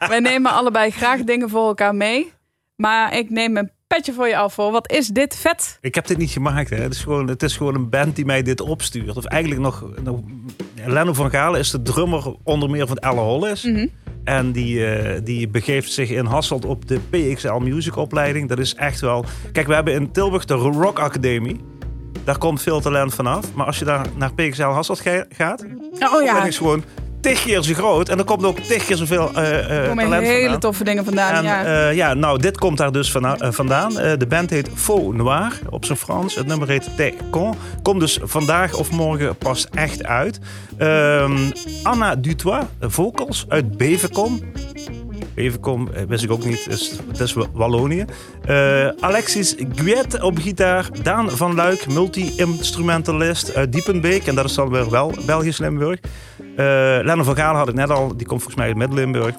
Wij 0.07 0.19
nemen 0.19 0.51
allebei 0.51 0.91
graag 0.91 1.23
dingen 1.23 1.49
voor 1.49 1.67
elkaar 1.67 1.95
mee. 1.95 2.31
Maar 2.75 3.17
ik 3.17 3.29
neem 3.29 3.57
een 3.57 3.71
petje 3.87 4.13
voor 4.13 4.27
je 4.27 4.37
af 4.37 4.55
hoor. 4.55 4.71
Wat 4.71 4.91
is 4.91 5.07
dit 5.07 5.35
vet? 5.35 5.77
Ik 5.81 5.95
heb 5.95 6.07
dit 6.07 6.17
niet 6.17 6.29
gemaakt. 6.31 6.69
Hè. 6.69 6.75
Het, 6.75 6.93
is 6.93 7.03
gewoon, 7.03 7.27
het 7.27 7.43
is 7.43 7.57
gewoon 7.57 7.75
een 7.75 7.89
band 7.89 8.15
die 8.15 8.25
mij 8.25 8.41
dit 8.41 8.61
opstuurt. 8.61 9.17
Of 9.17 9.25
eigenlijk 9.25 9.61
nog... 9.61 9.85
nog 10.03 10.19
Lenno 10.85 11.13
van 11.13 11.29
Galen 11.29 11.59
is 11.59 11.71
de 11.71 11.81
drummer 11.81 12.35
onder 12.43 12.69
meer 12.69 12.87
van 12.87 12.97
Elle 12.97 13.19
Hollis. 13.19 13.63
Mhm. 13.63 13.87
En 14.23 14.51
die, 14.51 14.85
eh, 14.85 15.19
die 15.23 15.47
begeeft 15.47 15.91
zich 15.91 16.09
in 16.09 16.25
Hasselt 16.25 16.65
op 16.65 16.87
de 16.87 16.99
PXL 17.09 17.53
Music 17.53 17.95
opleiding. 17.95 18.49
Dat 18.49 18.59
is 18.59 18.75
echt 18.75 18.99
wel... 18.99 19.25
Kijk, 19.51 19.67
we 19.67 19.73
hebben 19.73 19.93
in 19.93 20.11
Tilburg 20.11 20.45
de 20.45 20.53
Rock 20.53 20.99
Academie. 20.99 21.59
Daar 22.23 22.37
komt 22.37 22.61
veel 22.61 22.79
talent 22.81 23.13
vanaf. 23.13 23.53
Maar 23.53 23.65
als 23.65 23.79
je 23.79 23.85
daar 23.85 24.05
naar 24.15 24.33
PXL 24.33 24.63
Hasselt 24.63 24.99
ga- 24.99 25.25
gaat... 25.29 25.65
Oh 26.13 26.23
ja, 26.23 26.33
dan 26.33 26.47
is 26.47 26.57
gewoon 26.57 26.83
tig 27.27 27.43
keer 27.43 27.63
zo 27.63 27.73
groot. 27.73 28.09
En 28.09 28.17
dan 28.17 28.25
komt 28.25 28.41
er 28.41 28.47
ook 28.47 28.59
tig 28.59 28.85
keer 28.85 28.97
zoveel 28.97 29.31
eh 29.33 29.59
eh 29.59 29.69
er 29.69 29.87
komen 29.87 30.03
talent 30.03 30.27
hele 30.27 30.41
vandaan. 30.41 30.59
toffe 30.59 30.83
dingen 30.83 31.05
vandaan. 31.05 31.33
En 31.33 31.43
ja. 31.43 31.61
ja. 31.61 31.89
ja, 31.89 32.13
nou, 32.13 32.39
dit 32.39 32.57
komt 32.57 32.77
daar 32.77 32.91
dus 32.91 33.15
eh, 33.15 33.31
vandaan. 33.51 33.99
Eh, 33.99 34.17
de 34.17 34.27
band 34.27 34.49
heet 34.49 34.69
Faux 34.73 35.17
Noir 35.17 35.51
op 35.69 35.85
zijn 35.85 35.97
Frans. 35.97 36.35
Het 36.35 36.47
nummer 36.47 36.67
heet 36.67 36.89
Te 36.95 37.13
Con. 37.29 37.55
Komt 37.81 37.99
dus 37.99 38.19
vandaag 38.23 38.73
of 38.73 38.91
morgen 38.91 39.35
pas 39.37 39.67
echt 39.73 40.03
uit. 40.03 40.39
Ehm, 40.77 41.37
Anna 41.83 42.15
Dutois, 42.15 42.63
vocals 42.79 43.45
uit. 43.47 43.77
Bevekom, 43.77 44.39
eh, 45.93 46.01
wist 46.07 46.23
ik 46.23 46.31
ook 46.31 46.45
niet, 46.45 46.67
is, 46.69 46.91
het 47.07 47.19
is 47.19 47.33
Wa- 47.33 47.45
Wallonië. 47.53 48.05
Eh, 48.45 48.87
Alexis 48.99 49.55
Guet 49.75 50.21
op 50.21 50.37
gitaar. 50.37 50.89
Daan 51.03 51.29
van 51.29 51.55
Luik, 51.55 51.87
multi-instrumentalist 51.87 53.55
uit 53.55 53.71
Diepenbeek. 53.71 54.27
En 54.27 54.35
dat 54.35 54.45
is 54.45 54.53
dan 54.53 54.69
weer 54.69 54.89
wel 54.89 55.13
Belgisch 55.25 55.57
Limburg. 55.57 55.99
Eh 56.01 56.36
Lennon 57.03 57.23
van 57.23 57.35
Gaal 57.35 57.55
had 57.55 57.67
ik 57.67 57.75
net 57.75 57.89
al, 57.89 58.17
die 58.17 58.27
komt 58.27 58.41
volgens 58.41 58.55
mij 58.55 58.67
uit 58.67 58.77
Midden-Limburg. 58.77 59.35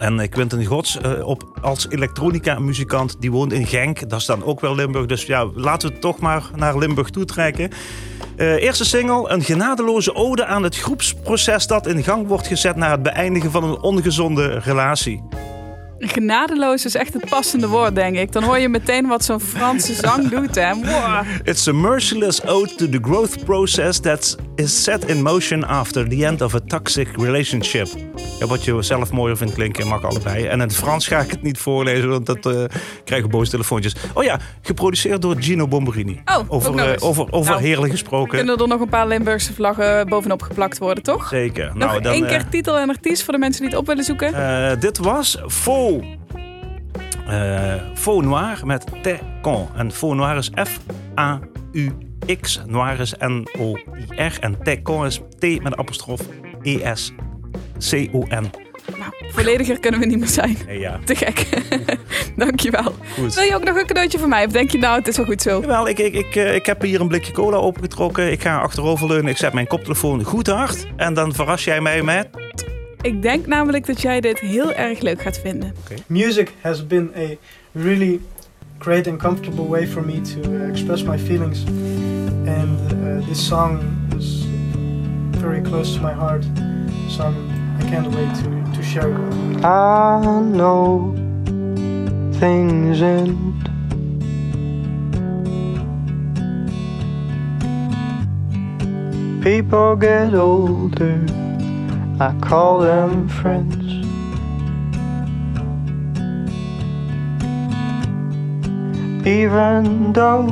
En 0.00 0.20
eh, 0.20 0.28
Quinten 0.28 0.64
Gods 0.64 1.00
eh, 1.00 1.26
op, 1.26 1.58
als 1.62 1.88
elektronica-muzikant, 1.88 3.16
die 3.20 3.30
woont 3.30 3.52
in 3.52 3.66
Genk. 3.66 4.08
Dat 4.08 4.20
is 4.20 4.26
dan 4.26 4.44
ook 4.44 4.60
wel 4.60 4.74
Limburg. 4.74 5.06
Dus 5.06 5.22
ja, 5.22 5.46
laten 5.54 5.88
we 5.88 5.98
toch 5.98 6.18
maar 6.18 6.50
naar 6.56 6.78
Limburg 6.78 7.10
toetrekken. 7.10 7.70
Eh 8.36 8.62
eerste 8.62 8.84
single, 8.84 9.30
een 9.30 9.42
genadeloze 9.42 10.14
ode 10.14 10.44
aan 10.44 10.62
het 10.62 10.76
groepsproces 10.76 11.66
dat 11.66 11.86
in 11.86 12.02
gang 12.02 12.26
wordt 12.26 12.46
gezet 12.46 12.76
na 12.76 12.90
het 12.90 13.02
beëindigen 13.02 13.50
van 13.50 13.64
een 13.64 13.80
ongezonde 13.80 14.58
relatie. 14.58 15.22
Genadeloos 16.02 16.84
is 16.84 16.94
echt 16.94 17.12
het 17.12 17.28
passende 17.28 17.68
woord, 17.68 17.94
denk 17.94 18.16
ik. 18.16 18.32
Dan 18.32 18.42
hoor 18.42 18.58
je 18.58 18.68
meteen 18.68 19.06
wat 19.06 19.24
zo'n 19.24 19.40
Franse 19.40 19.94
zang 19.94 20.28
doet. 20.28 20.54
Hè. 20.54 20.74
Wow. 20.74 21.24
It's 21.44 21.68
a 21.68 21.72
merciless 21.72 22.44
ode 22.46 22.74
to 22.74 22.88
the 22.88 22.98
growth 23.02 23.44
process 23.44 23.98
that 23.98 24.36
is 24.54 24.82
set 24.82 25.04
in 25.04 25.22
motion 25.22 25.64
after 25.64 26.08
the 26.08 26.26
end 26.26 26.40
of 26.40 26.54
a 26.54 26.60
toxic 26.66 27.08
relationship. 27.16 27.88
Ja, 28.38 28.46
wat 28.46 28.64
je 28.64 28.82
zelf 28.82 29.12
mooier 29.12 29.36
vindt 29.36 29.54
klinken, 29.54 29.86
mag 29.86 30.04
allebei. 30.04 30.46
En 30.46 30.52
in 30.52 30.60
het 30.60 30.74
Frans 30.76 31.06
ga 31.06 31.18
ik 31.20 31.30
het 31.30 31.42
niet 31.42 31.58
voorlezen, 31.58 32.08
want 32.08 32.26
dat 32.26 32.46
eh, 32.46 32.64
krijgen 33.04 33.30
boze 33.30 33.50
telefoontjes. 33.50 33.94
Oh 34.14 34.24
ja, 34.24 34.38
geproduceerd 34.62 35.22
door 35.22 35.36
Gino 35.38 35.68
Bomberini. 35.68 36.22
Oh, 36.24 36.38
over, 36.48 36.78
eh, 36.78 36.90
eens. 36.90 37.02
over, 37.02 37.32
over 37.32 37.50
Nou, 37.50 37.62
heerlijk 37.62 37.92
gesproken. 37.92 38.36
Kunnen 38.36 38.58
er 38.58 38.68
nog 38.68 38.80
een 38.80 38.88
paar 38.88 39.06
Limburgse 39.06 39.52
vlaggen 39.52 40.08
bovenop 40.08 40.42
geplakt 40.42 40.78
worden, 40.78 41.02
toch? 41.02 41.28
Zeker. 41.28 41.66
Nog 41.66 41.74
Nou, 41.74 42.00
dan, 42.00 42.12
één 42.12 42.24
eh, 42.24 42.30
keer 42.30 42.48
titel 42.48 42.78
en 42.78 42.88
artiest 42.88 43.22
voor 43.22 43.32
de 43.32 43.38
mensen 43.38 43.60
die 43.60 43.70
het 43.70 43.80
op 43.80 43.86
willen 43.86 44.04
zoeken. 44.04 44.80
Dit 44.80 44.98
was 44.98 45.38
Faux. 45.90 46.04
eh 47.26 47.74
Faux 47.94 48.24
Noir 48.24 48.66
met 48.66 48.84
Te 49.02 49.16
Con. 49.42 49.68
En 49.76 49.92
Faux 49.92 50.16
Noir 50.16 50.36
is 50.36 50.50
F-A-U-X. 50.54 52.60
Noir 52.66 53.00
is 53.00 53.14
N-O-I-R. 53.18 54.36
En 54.40 54.62
Te 54.62 54.82
Con 54.82 55.06
is 55.06 55.20
T 55.38 55.62
met 55.62 55.76
apostrof 55.76 56.20
E-S-C-O-N. 56.62 58.50
Nou, 58.98 59.12
vollediger 59.32 59.80
kunnen 59.80 60.00
we 60.00 60.06
niet 60.06 60.18
meer 60.18 60.28
zijn. 60.28 60.56
Hey, 60.66 60.78
ja. 60.78 60.98
Te 61.04 61.14
gek. 61.14 61.46
Dankjewel. 62.36 62.94
Goed. 63.14 63.34
Wil 63.34 63.44
je 63.44 63.54
ook 63.54 63.64
nog 63.64 63.76
een 63.76 63.86
cadeautje 63.86 64.18
voor 64.18 64.28
mij? 64.28 64.44
Of 64.44 64.52
denk 64.52 64.70
je 64.70 64.78
nou, 64.78 64.98
het 64.98 65.08
is 65.08 65.16
wel 65.16 65.26
goed 65.26 65.42
zo? 65.42 65.60
Jawel, 65.60 65.88
ik, 65.88 65.98
ik, 65.98 66.14
ik, 66.14 66.36
eh, 66.36 66.54
ik 66.54 66.66
heb 66.66 66.82
hier 66.82 67.00
een 67.00 67.08
blikje 67.08 67.32
cola 67.32 67.56
opengetrokken. 67.56 68.32
Ik 68.32 68.42
ga 68.42 68.58
achteroverleunen. 68.58 69.30
Ik 69.30 69.36
zet 69.36 69.52
mijn 69.52 69.66
koptelefoon 69.66 70.22
goed 70.22 70.46
hard. 70.46 70.86
En 70.96 71.14
dan 71.14 71.34
verras 71.34 71.64
jij 71.64 71.80
mij 71.80 72.02
met... 72.02 72.28
Ik 73.02 73.22
denk 73.22 73.46
namelijk 73.46 73.86
dat 73.86 74.00
jij 74.00 74.20
dit 74.20 74.38
heel 74.38 74.72
erg 74.72 75.00
leuk 75.00 75.22
gaat 75.22 75.38
vinden. 75.38 75.72
Music 76.06 76.52
has 76.60 76.86
been 76.86 77.10
a 77.16 77.34
really 77.72 78.20
great 78.78 79.06
and 79.06 79.18
comfortable 79.18 79.68
way 79.68 79.86
for 79.86 80.04
me 80.04 80.20
to 80.20 80.50
uh, 80.50 80.68
express 80.68 81.02
my 81.02 81.18
feelings, 81.18 81.64
and 82.46 82.92
uh, 82.92 83.26
this 83.26 83.46
song 83.46 83.80
is 84.16 84.44
very 85.30 85.60
close 85.60 85.94
to 85.94 86.00
my 86.02 86.12
heart. 86.12 86.44
So 87.08 87.24
I'm, 87.24 87.34
I 87.80 87.90
can't 87.90 88.14
wait 88.14 88.34
to, 88.34 88.76
to 88.76 88.82
share 88.82 89.10
it 89.10 89.18
with 89.18 89.34
you. 89.34 89.64
I 89.64 90.40
know 90.40 91.14
things 92.38 93.00
end. 93.00 93.38
People 99.42 99.96
get 99.96 100.34
older, 100.34 101.18
I 102.22 102.34
call 102.42 102.80
them 102.80 103.30
friends. 103.30 104.06
Even 109.26 110.12
though 110.12 110.44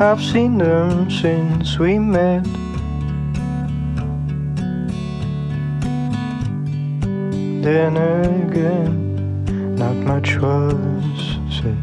I've 0.00 0.20
seen 0.20 0.58
them 0.58 1.08
since 1.08 1.78
we 1.78 2.00
met. 2.00 2.42
Then 7.62 7.96
again, 7.96 9.76
not 9.76 9.94
much 9.94 10.36
was 10.38 11.38
said. 11.48 11.78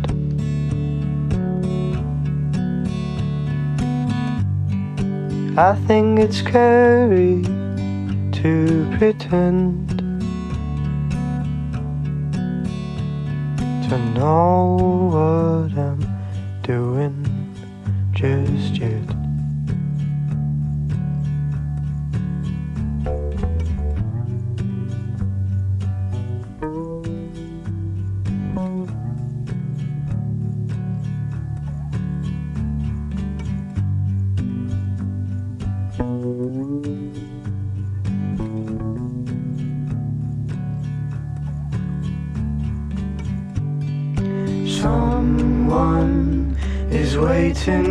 I 5.58 5.74
think 5.88 6.20
it's 6.20 6.40
scary 6.40 7.59
to 8.44 8.90
pretend 8.98 9.90
to 13.90 13.98
know 14.16 14.78
what 15.12 15.78
I'm 15.78 16.00
doing 16.64 17.18
just 18.14 18.78
yet. 18.78 18.99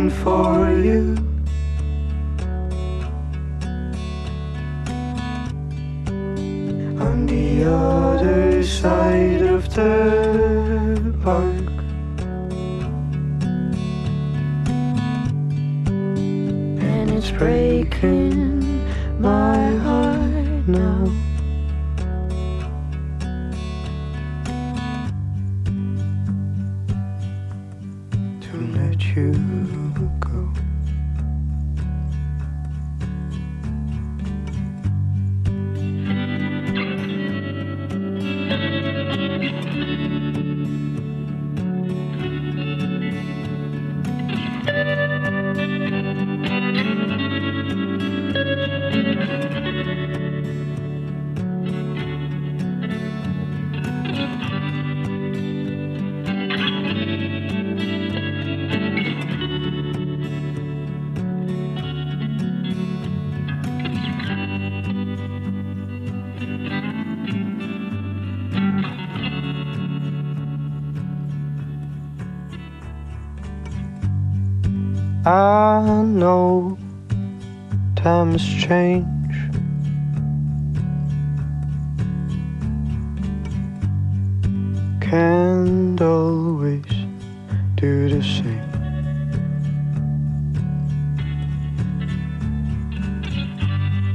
For 0.09 0.69
you. 0.71 1.15
On 6.99 7.25
the 7.25 7.63
other 7.65 8.63
side 8.63 9.41
of 9.41 9.73
the 9.73 11.13
park. 11.23 11.69
And 16.91 17.11
it's 17.11 17.31
breaking 17.31 18.59
my 19.19 19.75
heart 19.77 20.67
now. 20.67 21.18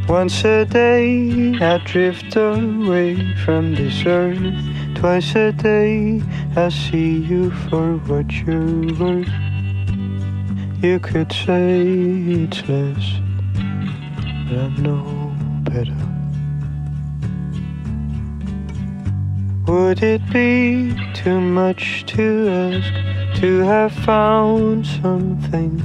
Once 0.09 0.45
a 0.45 0.67
day 0.67 1.55
I 1.63 1.79
drift 1.79 2.37
away 2.37 3.35
from 3.37 3.75
this 3.75 4.05
earth. 4.05 4.39
Twice 4.95 5.35
a 5.35 5.51
day 5.53 6.21
I 6.55 6.69
see 6.69 7.21
you 7.21 7.51
for 7.51 7.97
what 8.09 8.31
you're 8.31 8.93
worth. 9.01 9.29
You 10.83 10.99
could 11.01 11.33
say 11.33 11.87
it's 12.45 12.69
less, 12.69 13.07
but 14.47 14.59
I 14.59 14.69
know 14.77 15.35
better. 15.63 15.97
Would 19.67 20.03
it 20.03 20.21
be 20.31 20.95
too 21.15 21.41
much 21.41 22.05
to 22.09 22.49
ask 22.51 23.41
to 23.41 23.61
have 23.61 23.93
found 23.93 24.87
something 24.87 25.83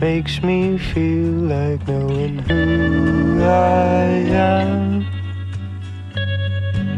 makes 0.00 0.42
me 0.42 0.78
feel 0.78 1.32
like 1.32 1.86
knowing 1.86 2.38
who 2.40 3.42
I 3.42 4.04
am 4.30 5.06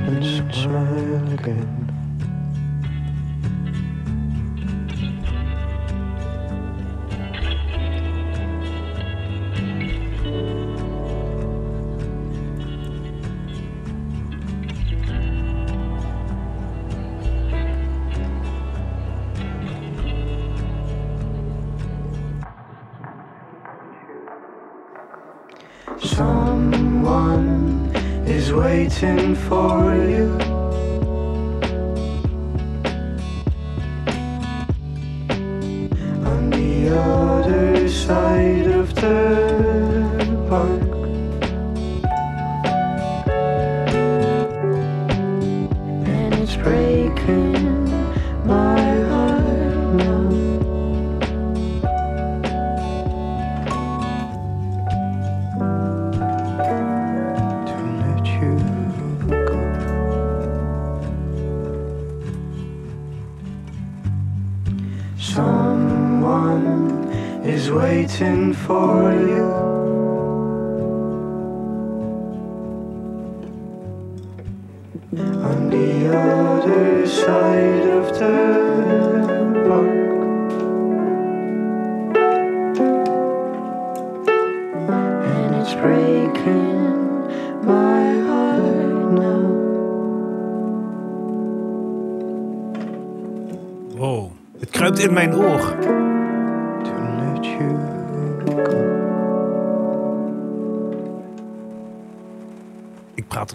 and 0.07 0.55
smile 0.55 1.33
again? 1.35 1.86
Waiting 29.03 29.35
for 29.35 29.96
waiting 68.07 68.53
for 68.53 69.13
you. 69.13 69.45
On 75.43 75.71
the 75.71 76.17
other 76.17 77.07
side 77.07 77.87
of 77.99 78.19
the 78.19 78.37
park. 79.67 79.91
And 85.25 85.55
it's 85.57 85.75
breaking 85.75 87.27
my 87.65 88.21
heart 88.29 89.13
now. 89.13 89.47
Wow, 93.97 94.31
het 94.59 94.71
kruipt 94.71 94.99
in 94.99 95.13
mijn 95.13 95.35
oor. 95.35 95.96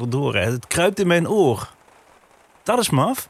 Er 0.01 0.35
hè. 0.35 0.51
Het 0.51 0.67
kruipt 0.67 0.99
in 0.99 1.07
mijn 1.07 1.29
oor. 1.29 1.73
Dat 2.63 2.79
is 2.79 2.89
maf. 2.89 3.29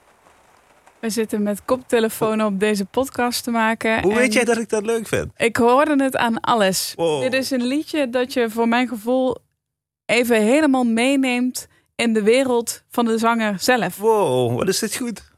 We 1.00 1.10
zitten 1.10 1.44
met 1.44 1.66
koptelefoon 1.66 2.44
op 2.44 2.60
deze 2.60 2.86
podcast 2.86 3.44
te 3.44 3.52
maken. 3.52 4.02
Hoe 4.02 4.12
en 4.12 4.18
weet 4.18 4.34
jij 4.34 4.44
dat 4.44 4.58
ik 4.58 4.70
dat 4.70 4.86
leuk 4.86 5.08
vind? 5.08 5.32
Ik 5.38 5.58
hoorde 5.58 6.04
het 6.04 6.18
aan 6.18 6.40
alles. 6.40 6.94
Wow. 6.96 7.22
Dit 7.22 7.34
is 7.34 7.52
een 7.52 7.64
liedje 7.64 8.10
dat 8.10 8.34
je 8.34 8.50
voor 8.50 8.68
mijn 8.68 8.88
gevoel 8.88 9.38
even 10.06 10.42
helemaal 10.42 10.84
meeneemt 10.84 11.68
in 11.96 12.14
de 12.14 12.24
wereld 12.24 12.84
van 12.90 13.06
de 13.06 13.18
zanger 13.18 13.60
zelf. 13.60 13.98
Wow, 13.98 14.58
wat 14.58 14.68
is 14.68 14.80
dit 14.80 14.96
goed. 14.96 15.31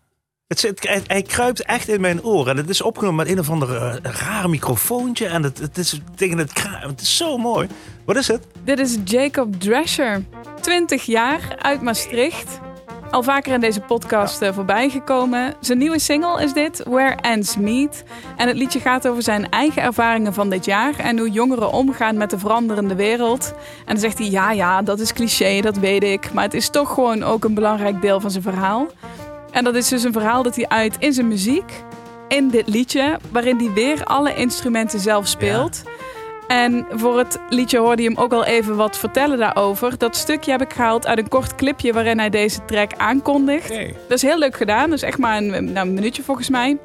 Het 0.54 0.62
zit, 0.62 0.88
hij, 0.88 1.02
hij 1.08 1.22
kruipt 1.22 1.64
echt 1.64 1.88
in 1.88 2.02
mijn 2.02 2.24
oor. 2.24 2.48
En 2.48 2.58
het 2.58 2.70
is 2.70 2.82
opgenomen 2.82 3.16
met 3.16 3.28
een 3.28 3.40
of 3.40 3.50
ander 3.50 3.76
eh, 3.76 3.96
rare 4.02 4.48
microfoontje. 4.48 5.26
En 5.26 5.44
het, 5.44 5.60
het 5.60 5.78
is 5.78 6.02
tegen 6.16 6.38
het 6.38 6.54
kruip. 6.54 6.84
Het 6.84 7.02
is 7.02 7.18
zo 7.18 7.38
mooi. 7.38 7.68
Wat 8.06 8.16
is 8.16 8.28
het? 8.28 8.48
Dit 8.64 8.80
is 8.80 8.98
Jacob 9.04 9.60
Drescher, 9.60 10.24
20 10.62 11.04
jaar 11.04 11.56
uit 11.58 11.82
Maastricht. 11.82 12.60
Al 13.12 13.24
vaker 13.24 13.54
in 13.54 13.60
deze 13.60 13.80
podcast 13.80 14.42
eh, 14.42 14.54
voorbij 14.54 14.90
gekomen. 14.90 15.54
Zijn 15.60 15.78
nieuwe 15.78 16.00
single 16.00 16.44
is 16.44 16.54
dit, 16.54 16.84
Where 16.84 17.16
Ends 17.22 17.58
Meet. 17.58 18.04
En 18.38 18.48
het 18.48 18.58
liedje 18.58 18.80
gaat 18.80 19.08
over 19.08 19.24
zijn 19.24 19.50
eigen 19.50 19.82
ervaringen 19.82 20.34
van 20.34 20.50
dit 20.50 20.66
jaar 20.66 21.00
en 21.00 21.18
hoe 21.20 21.30
jongeren 21.32 21.72
omgaan 21.72 22.18
met 22.18 22.30
de 22.30 22.40
veranderende 22.40 22.96
wereld. 22.96 23.54
En 23.86 23.94
dan 23.94 24.00
zegt 24.00 24.18
hij: 24.18 24.30
Ja, 24.30 24.52
ja, 24.52 24.82
dat 24.82 25.00
is 25.00 25.14
cliché, 25.14 25.62
dat 25.62 25.78
weet 25.78 26.04
ik. 26.04 26.34
Maar 26.34 26.44
het 26.44 26.54
is 26.54 26.70
toch 26.70 26.94
gewoon 26.94 27.24
ook 27.24 27.44
een 27.44 27.54
belangrijk 27.54 28.02
deel 28.02 28.20
van 28.20 28.32
zijn 28.32 28.44
verhaal. 28.44 28.88
En 29.54 29.64
dat 29.64 29.76
is 29.76 29.88
dus 29.88 30.04
een 30.04 30.14
verhaal 30.14 30.44
dat 30.44 30.56
hij 30.56 30.68
uit 30.68 30.96
in 31.00 31.14
zijn 31.14 31.28
muziek, 31.28 31.84
in 32.28 32.50
dit 32.50 32.68
liedje, 32.68 33.20
waarin 33.32 33.58
hij 33.58 33.74
weer 33.74 34.04
alle 34.04 34.36
instrumenten 34.36 35.00
zelf 35.00 35.28
speelt. 35.28 35.84
En 36.48 36.86
voor 36.92 37.18
het 37.18 37.40
liedje 37.50 37.78
hoorde 37.78 38.02
je 38.02 38.08
hem 38.10 38.18
ook 38.18 38.34
al 38.34 38.46
even 38.46 38.76
wat 38.76 38.98
vertellen 38.98 39.38
daarover. 39.38 39.98
Dat 39.98 40.16
stukje 40.16 40.52
heb 40.52 40.62
ik 40.62 40.74
gehaald 40.74 41.08
uit 41.08 41.18
een 41.18 41.28
kort 41.28 41.56
clipje 41.56 41.94
waarin 41.94 42.20
hij 42.20 42.30
deze 42.30 42.66
track 42.66 42.94
aankondigt. 42.94 43.70
Dat 44.08 44.18
is 44.18 44.22
heel 44.22 44.38
leuk 44.38 44.56
gedaan. 44.56 44.90
Dus 44.90 45.02
echt 45.02 45.18
maar 45.18 45.38
een, 45.38 45.74
nou, 45.74 45.88
een 45.88 45.94
minuutje 45.94 46.24
volgens 46.24 46.50
mij. 46.50 46.78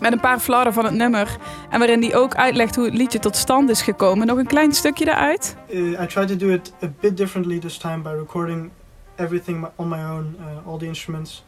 Met 0.00 0.12
een 0.12 0.20
paar 0.20 0.38
flarden 0.38 0.72
van 0.72 0.84
het 0.84 0.94
nummer. 0.94 1.36
En 1.70 1.78
waarin 1.78 2.02
hij 2.02 2.14
ook 2.14 2.34
uitlegt 2.34 2.76
hoe 2.76 2.84
het 2.84 2.94
liedje 2.94 3.18
tot 3.18 3.36
stand 3.36 3.70
is 3.70 3.82
gekomen. 3.82 4.26
Nog 4.26 4.38
een 4.38 4.46
klein 4.46 4.72
stukje 4.72 5.04
daaruit. 5.04 5.56
Uh, 5.68 6.02
I 6.02 6.06
tried 6.06 6.28
to 6.28 6.36
do 6.36 6.48
it 6.48 6.72
a 6.82 6.88
bit 7.00 7.16
differently 7.16 7.58
this 7.58 7.78
time 7.78 7.98
by 7.98 8.10
recording 8.10 8.70
everything 9.16 9.66
on 9.76 9.88
my 9.88 10.02
own, 10.02 10.36
uh, 10.40 10.70
all 10.70 10.78
the 10.78 10.86
instruments. 10.86 11.44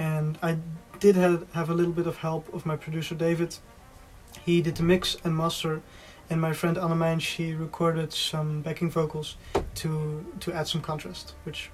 And 0.00 0.38
I 0.42 0.56
did 0.98 1.16
have, 1.16 1.38
have 1.50 1.72
a 1.72 1.74
little 1.74 1.92
bit 1.92 2.06
of 2.06 2.20
help 2.20 2.54
of 2.54 2.64
my 2.64 2.76
producer 2.76 3.16
David. 3.16 3.60
He 4.44 4.62
did 4.62 4.76
the 4.76 4.82
mix 4.82 5.18
and 5.22 5.34
master. 5.34 5.80
And 6.30 6.40
my 6.40 6.54
friend 6.54 6.78
Annemijn, 6.78 7.20
she 7.20 7.56
recorded 7.58 8.12
some 8.12 8.60
backing 8.62 8.92
vocals 8.92 9.36
to, 9.72 10.24
to 10.38 10.52
add 10.52 10.68
some 10.68 10.84
contrast, 10.84 11.34
which 11.44 11.70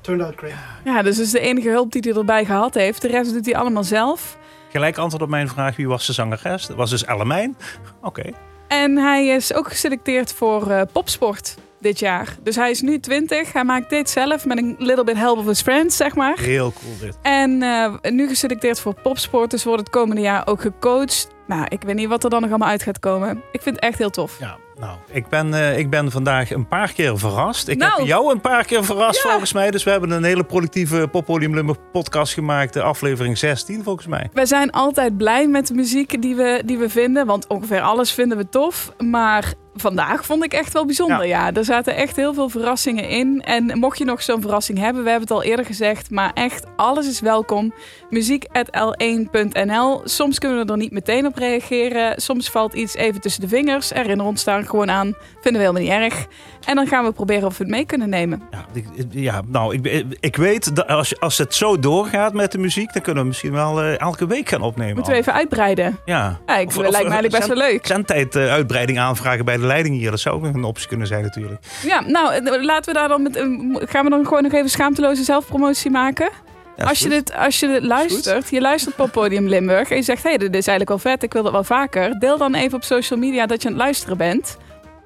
turned 0.00 0.22
out 0.22 0.34
great. 0.36 0.54
Ja, 0.84 1.02
dus 1.02 1.16
dat 1.16 1.26
is 1.26 1.32
de 1.32 1.40
enige 1.40 1.68
hulp 1.68 1.92
die 1.92 2.02
hij 2.02 2.12
erbij 2.12 2.44
gehad 2.44 2.74
heeft. 2.74 3.02
De 3.02 3.08
rest 3.08 3.32
doet 3.32 3.44
hij 3.46 3.56
allemaal 3.56 3.84
zelf. 3.84 4.38
Gelijk 4.70 4.98
antwoord 4.98 5.22
op 5.22 5.28
mijn 5.28 5.48
vraag, 5.48 5.76
wie 5.76 5.88
was 5.88 6.06
de 6.06 6.12
zangeres? 6.12 6.66
Dat 6.66 6.76
was 6.76 6.90
dus 6.90 7.04
Ellemijn. 7.04 7.56
Oké. 8.02 8.30
En 8.68 8.96
hij 8.96 9.26
is 9.26 9.54
ook 9.54 9.68
geselecteerd 9.68 10.32
voor 10.32 10.70
uh, 10.70 10.82
popsport 10.92 11.56
dit 11.80 11.98
jaar. 11.98 12.36
Dus 12.42 12.56
hij 12.56 12.70
is 12.70 12.80
nu 12.80 13.00
20. 13.00 13.52
Hij 13.52 13.64
maakt 13.64 13.90
dit 13.90 14.10
zelf 14.10 14.46
met 14.46 14.58
een 14.58 14.74
little 14.78 15.04
bit 15.04 15.16
help 15.16 15.38
of 15.38 15.46
his 15.46 15.62
friends, 15.62 15.96
zeg 15.96 16.14
maar. 16.14 16.38
Heel 16.38 16.72
cool 16.72 16.94
dit. 17.00 17.18
En 17.22 17.62
uh, 17.62 17.94
nu 18.02 18.28
geselecteerd 18.28 18.80
voor 18.80 18.94
popsport. 19.02 19.50
Dus 19.50 19.64
wordt 19.64 19.80
het 19.80 19.90
komende 19.90 20.22
jaar 20.22 20.46
ook 20.46 20.60
gecoacht. 20.60 21.28
Nou, 21.46 21.66
ik 21.68 21.82
weet 21.82 21.94
niet 21.94 22.08
wat 22.08 22.24
er 22.24 22.30
dan 22.30 22.40
nog 22.40 22.50
allemaal 22.50 22.68
uit 22.68 22.82
gaat 22.82 22.98
komen. 22.98 23.42
Ik 23.52 23.62
vind 23.62 23.74
het 23.74 23.84
echt 23.84 23.98
heel 23.98 24.10
tof. 24.10 24.38
Ja, 24.38 24.56
nou, 24.78 24.98
ik 25.10 25.28
ben, 25.28 25.48
uh, 25.48 25.78
ik 25.78 25.90
ben 25.90 26.10
vandaag 26.10 26.50
een 26.50 26.68
paar 26.68 26.92
keer 26.92 27.18
verrast. 27.18 27.68
Ik 27.68 27.78
nou. 27.78 27.98
heb 27.98 28.06
jou 28.06 28.32
een 28.32 28.40
paar 28.40 28.64
keer 28.64 28.84
verrast 28.84 29.22
ja. 29.22 29.30
volgens 29.30 29.52
mij. 29.52 29.70
Dus 29.70 29.84
we 29.84 29.90
hebben 29.90 30.10
een 30.10 30.24
hele 30.24 30.44
productieve 30.44 31.08
Poppodium 31.10 31.54
Limburg 31.54 31.78
podcast 31.92 32.32
gemaakt. 32.32 32.72
De 32.72 32.82
aflevering 32.82 33.38
16 33.38 33.82
volgens 33.82 34.06
mij. 34.06 34.30
We 34.32 34.46
zijn 34.46 34.70
altijd 34.70 35.16
blij 35.16 35.48
met 35.48 35.66
de 35.66 35.74
muziek 35.74 36.22
die 36.22 36.36
we, 36.36 36.62
die 36.64 36.78
we 36.78 36.88
vinden. 36.88 37.26
Want 37.26 37.46
ongeveer 37.46 37.80
alles 37.80 38.12
vinden 38.12 38.38
we 38.38 38.48
tof. 38.48 38.92
Maar 38.98 39.54
vandaag 39.80 40.24
vond 40.24 40.44
ik 40.44 40.52
echt 40.52 40.72
wel 40.72 40.84
bijzonder. 40.86 41.26
Ja. 41.26 41.52
er 41.52 41.64
zaten 41.64 41.96
echt 41.96 42.16
heel 42.16 42.34
veel 42.34 42.48
verrassingen 42.48 43.08
in. 43.08 43.42
En 43.44 43.78
mocht 43.78 43.98
je 43.98 44.04
nog 44.04 44.22
zo'n 44.22 44.40
verrassing 44.40 44.78
hebben, 44.78 45.02
we 45.04 45.10
hebben 45.10 45.28
het 45.28 45.36
al 45.36 45.42
eerder 45.42 45.64
gezegd, 45.64 46.10
maar 46.10 46.30
echt 46.34 46.64
alles 46.76 47.08
is 47.08 47.20
welkom. 47.20 47.72
Muziek.l1.nl. 48.10 50.00
Soms 50.04 50.38
kunnen 50.38 50.66
we 50.66 50.72
er 50.72 50.78
niet 50.78 50.92
meteen 50.92 51.26
op 51.26 51.36
reageren. 51.36 52.20
Soms 52.20 52.50
valt 52.50 52.74
iets 52.74 52.94
even 52.94 53.20
tussen 53.20 53.40
de 53.40 53.48
vingers. 53.48 53.90
Herinner 53.92 54.26
ons 54.26 54.44
daar 54.44 54.64
gewoon 54.64 54.90
aan. 54.90 55.14
Vinden 55.40 55.52
we 55.62 55.66
helemaal 55.68 55.82
niet 55.82 56.10
erg. 56.12 56.26
En 56.66 56.74
dan 56.74 56.86
gaan 56.86 57.04
we 57.04 57.12
proberen 57.12 57.46
of 57.46 57.58
we 57.58 57.64
het 57.64 57.72
mee 57.72 57.84
kunnen 57.86 58.08
nemen. 58.08 58.42
Ja, 58.50 58.66
ik- 58.72 59.06
ja 59.10 59.42
nou, 59.46 59.74
ik, 59.80 60.04
ik 60.20 60.36
weet 60.36 60.76
dat 60.76 60.86
als, 60.86 61.20
als 61.20 61.38
het 61.38 61.54
zo 61.54 61.78
doorgaat 61.78 62.32
met 62.32 62.52
de 62.52 62.58
muziek, 62.58 62.92
dan 62.92 63.02
kunnen 63.02 63.22
we 63.22 63.28
misschien 63.28 63.52
wel 63.52 63.82
eh, 63.82 64.00
elke 64.00 64.26
week 64.26 64.48
gaan 64.48 64.62
opnemen. 64.62 64.94
Moeten 64.94 65.12
we 65.12 65.18
even 65.18 65.32
uitbreiden? 65.32 65.98
Ja. 66.04 66.38
Ja, 66.46 66.56
ik, 66.56 66.74
lijkt 66.76 66.90
me 66.92 66.98
eigenlijk 66.98 67.30
best 67.30 67.46
wel 67.46 67.56
leuk. 67.56 67.86
Zendtijd 67.86 68.36
eh, 68.36 68.50
uitbreiding 68.50 68.98
aanvragen 68.98 69.44
bij 69.44 69.56
de 69.56 69.66
leiding 69.68 69.96
hier. 69.96 70.10
Dat 70.10 70.20
zou 70.20 70.34
ook 70.36 70.42
nog 70.42 70.54
een 70.54 70.64
optie 70.64 70.88
kunnen 70.88 71.06
zijn 71.06 71.22
natuurlijk. 71.22 71.60
Ja, 71.82 72.00
nou, 72.00 72.32
eh, 72.34 72.62
laten 72.62 72.92
we 72.92 72.98
daar 72.98 73.08
dan 73.08 73.22
met. 73.22 73.36
eh, 73.36 73.44
Gaan 73.88 74.04
we 74.04 74.10
dan 74.10 74.24
gewoon 74.26 74.42
nog 74.42 74.52
even 74.52 74.70
schaamteloze 74.70 75.22
zelfpromotie 75.24 75.90
maken? 75.90 76.28
Ja, 76.76 76.84
als, 76.84 76.98
je 76.98 77.08
dit, 77.08 77.34
als 77.34 77.60
je 77.60 77.66
dit 77.66 77.82
luistert, 77.82 78.50
je 78.50 78.60
luistert 78.60 79.00
op 79.00 79.12
Podium 79.12 79.48
Limburg 79.48 79.90
en 79.90 79.96
je 79.96 80.02
zegt: 80.02 80.22
hé, 80.22 80.28
hey, 80.28 80.38
dit 80.38 80.54
is 80.54 80.66
eigenlijk 80.66 80.88
wel 80.88 81.12
vet, 81.12 81.22
ik 81.22 81.32
wil 81.32 81.42
dat 81.42 81.52
wel 81.52 81.64
vaker. 81.64 82.18
Deel 82.18 82.38
dan 82.38 82.54
even 82.54 82.76
op 82.76 82.84
social 82.84 83.18
media 83.18 83.46
dat 83.46 83.62
je 83.62 83.68
aan 83.68 83.74
het 83.74 83.82
luisteren 83.82 84.16
bent. 84.16 84.56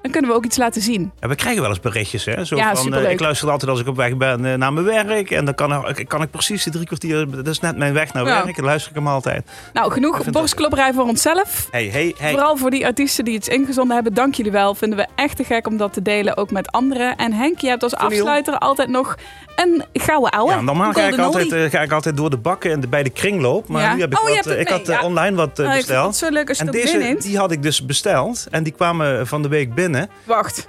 Dan 0.03 0.11
kunnen 0.11 0.29
we 0.31 0.35
ook 0.37 0.45
iets 0.45 0.57
laten 0.57 0.81
zien. 0.81 1.11
Ja, 1.19 1.27
we 1.27 1.35
krijgen 1.35 1.61
wel 1.61 1.69
eens 1.69 1.79
berichtjes. 1.79 2.25
Hè? 2.25 2.45
Zo 2.45 2.55
Ja, 2.55 2.75
van, 2.75 2.93
eh, 2.95 3.11
ik 3.11 3.19
luister 3.19 3.49
altijd 3.49 3.71
als 3.71 3.79
ik 3.79 3.87
op 3.87 3.95
weg 3.95 4.17
ben 4.17 4.45
eh, 4.45 4.53
naar 4.57 4.73
mijn 4.73 4.85
werk. 4.85 5.31
En 5.31 5.45
dan 5.45 5.55
kan, 5.55 5.87
ik- 5.97 6.07
kan 6.07 6.21
ik 6.21 6.31
precies 6.31 6.63
die 6.63 6.73
drie 6.73 6.85
kwartier... 6.85 7.29
Dat 7.29 7.47
is 7.47 7.59
net 7.59 7.77
mijn 7.77 7.93
weg 7.93 8.13
naar 8.13 8.25
Ja. 8.25 8.43
werk. 8.45 8.57
Luister 8.61 8.89
ik 8.91 8.97
hem 8.97 9.07
altijd. 9.07 9.45
Nou, 9.73 9.91
genoeg 9.91 10.29
borstklopperij 10.29 10.93
voor 10.93 11.03
onszelf. 11.03 11.67
Hey, 11.71 11.85
hey, 11.87 12.13
hey. 12.17 12.31
Vooral 12.31 12.57
voor 12.57 12.69
die 12.69 12.85
artiesten 12.85 13.25
die 13.25 13.33
iets 13.33 13.47
ingezonden 13.47 13.95
hebben, 13.95 14.13
dank 14.13 14.35
jullie 14.35 14.51
wel. 14.51 14.75
Vinden 14.75 14.97
we 14.97 15.07
echt 15.15 15.35
te 15.37 15.43
gek 15.43 15.67
om 15.67 15.77
dat 15.77 15.93
te 15.93 16.01
delen, 16.01 16.37
ook 16.37 16.51
met 16.51 16.71
anderen. 16.71 17.15
En 17.15 17.33
Henk, 17.33 17.59
je 17.59 17.67
hebt 17.67 17.83
als 17.83 17.95
afsluiter 17.95 18.57
altijd 18.57 18.89
nog 18.89 19.15
een 19.55 19.83
gouden 19.93 20.31
ouwe. 20.31 20.51
Ja, 20.51 20.61
normaal 20.61 20.93
ga 20.93 21.01
ik, 21.07 21.17
altijd, 21.19 21.51
eh, 21.51 21.69
ga 21.69 21.81
ik 21.81 21.91
altijd 21.91 22.17
door 22.17 22.29
de 22.29 22.37
bakken 22.37 22.71
en 22.71 22.79
de, 22.79 22.87
bij 22.87 23.03
de 23.03 23.09
kringloop. 23.09 23.67
Maar 23.67 23.81
Ja. 23.81 23.93
nu 23.93 24.01
heb 24.01 24.11
ik 24.11 24.19
Oh, 24.19 24.35
wat, 24.35 24.47
ik 24.57 24.67
had 24.67 24.87
mee, 24.87 25.01
online 25.01 25.35
wat 25.35 25.59
Oh, 25.59 25.65
vind 25.65 25.75
besteld. 25.77 26.15
zo 26.15 26.29
leuk 26.29 26.49
als 26.49 26.57
je 26.57 26.65
en 26.65 26.71
deze 26.71 27.15
die 27.19 27.37
had 27.37 27.51
ik 27.51 27.63
dus 27.63 27.85
besteld. 27.85 28.47
En 28.51 28.63
die 28.63 28.73
kwamen 28.73 29.27
van 29.27 29.41
de 29.41 29.47
week 29.47 29.73
binnen. 29.75 29.92
Wacht. 30.23 30.67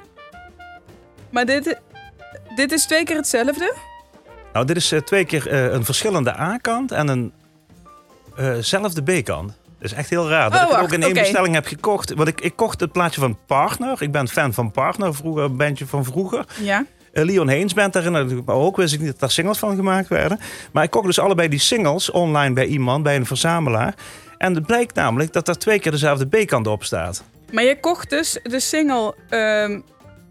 Maar 1.30 1.46
dit, 1.46 1.80
dit 2.54 2.72
is 2.72 2.86
twee 2.86 3.04
keer 3.04 3.16
hetzelfde? 3.16 3.74
Nou, 4.52 4.66
dit 4.66 4.76
is 4.76 4.92
eh, 4.92 5.00
twee 5.00 5.24
keer 5.24 5.48
eh, 5.48 5.72
een 5.72 5.84
verschillende 5.84 6.38
A-kant 6.38 6.92
en 6.92 7.08
een 7.08 7.32
eh, 8.36 8.54
zelfde 8.60 9.02
B-kant. 9.02 9.46
Dat 9.48 9.92
is 9.92 9.92
echt 9.92 10.10
heel 10.10 10.28
raar. 10.28 10.50
Dat 10.50 10.60
Oh, 10.60 10.66
ik 10.66 10.72
wacht, 10.72 10.82
ook 10.82 10.92
in 10.92 11.02
één 11.02 11.12
bestelling 11.12 11.54
heb 11.54 11.66
gekocht. 11.66 12.14
Want 12.14 12.28
ik, 12.28 12.40
ik 12.40 12.56
kocht 12.56 12.80
het 12.80 12.92
plaatje 12.92 13.20
van 13.20 13.38
Partner. 13.46 14.02
Ik 14.02 14.12
ben 14.12 14.28
fan 14.28 14.54
van 14.54 14.70
Partner, 14.70 15.14
vroeger, 15.14 15.44
een 15.44 15.56
bandje 15.56 15.86
van 15.86 16.04
vroeger. 16.04 16.44
Ja. 16.60 16.84
Leon 17.12 17.48
Haynes 17.48 17.74
band 17.74 17.92
daarin 17.92 18.42
ook. 18.46 18.76
Wist 18.76 18.94
ik 18.94 19.00
niet 19.00 19.10
dat 19.10 19.20
daar 19.20 19.30
singles 19.30 19.58
van 19.58 19.76
gemaakt 19.76 20.08
werden. 20.08 20.38
Maar 20.72 20.84
ik 20.84 20.90
kocht 20.90 21.06
dus 21.06 21.18
allebei 21.18 21.48
die 21.48 21.58
singles 21.58 22.10
online 22.10 22.54
bij 22.54 22.66
iemand, 22.66 23.02
bij 23.02 23.16
een 23.16 23.26
verzamelaar. 23.26 23.94
En 24.38 24.54
het 24.54 24.66
blijkt 24.66 24.94
namelijk 24.94 25.32
dat 25.32 25.48
er 25.48 25.58
twee 25.58 25.78
keer 25.78 25.92
dezelfde 25.92 26.26
B-kant 26.26 26.66
op 26.66 26.84
staat. 26.84 27.24
Maar 27.54 27.64
je 27.64 27.80
kocht 27.80 28.10
dus 28.10 28.38
de 28.42 28.60
single 28.60 29.14
ehm, 29.28 29.80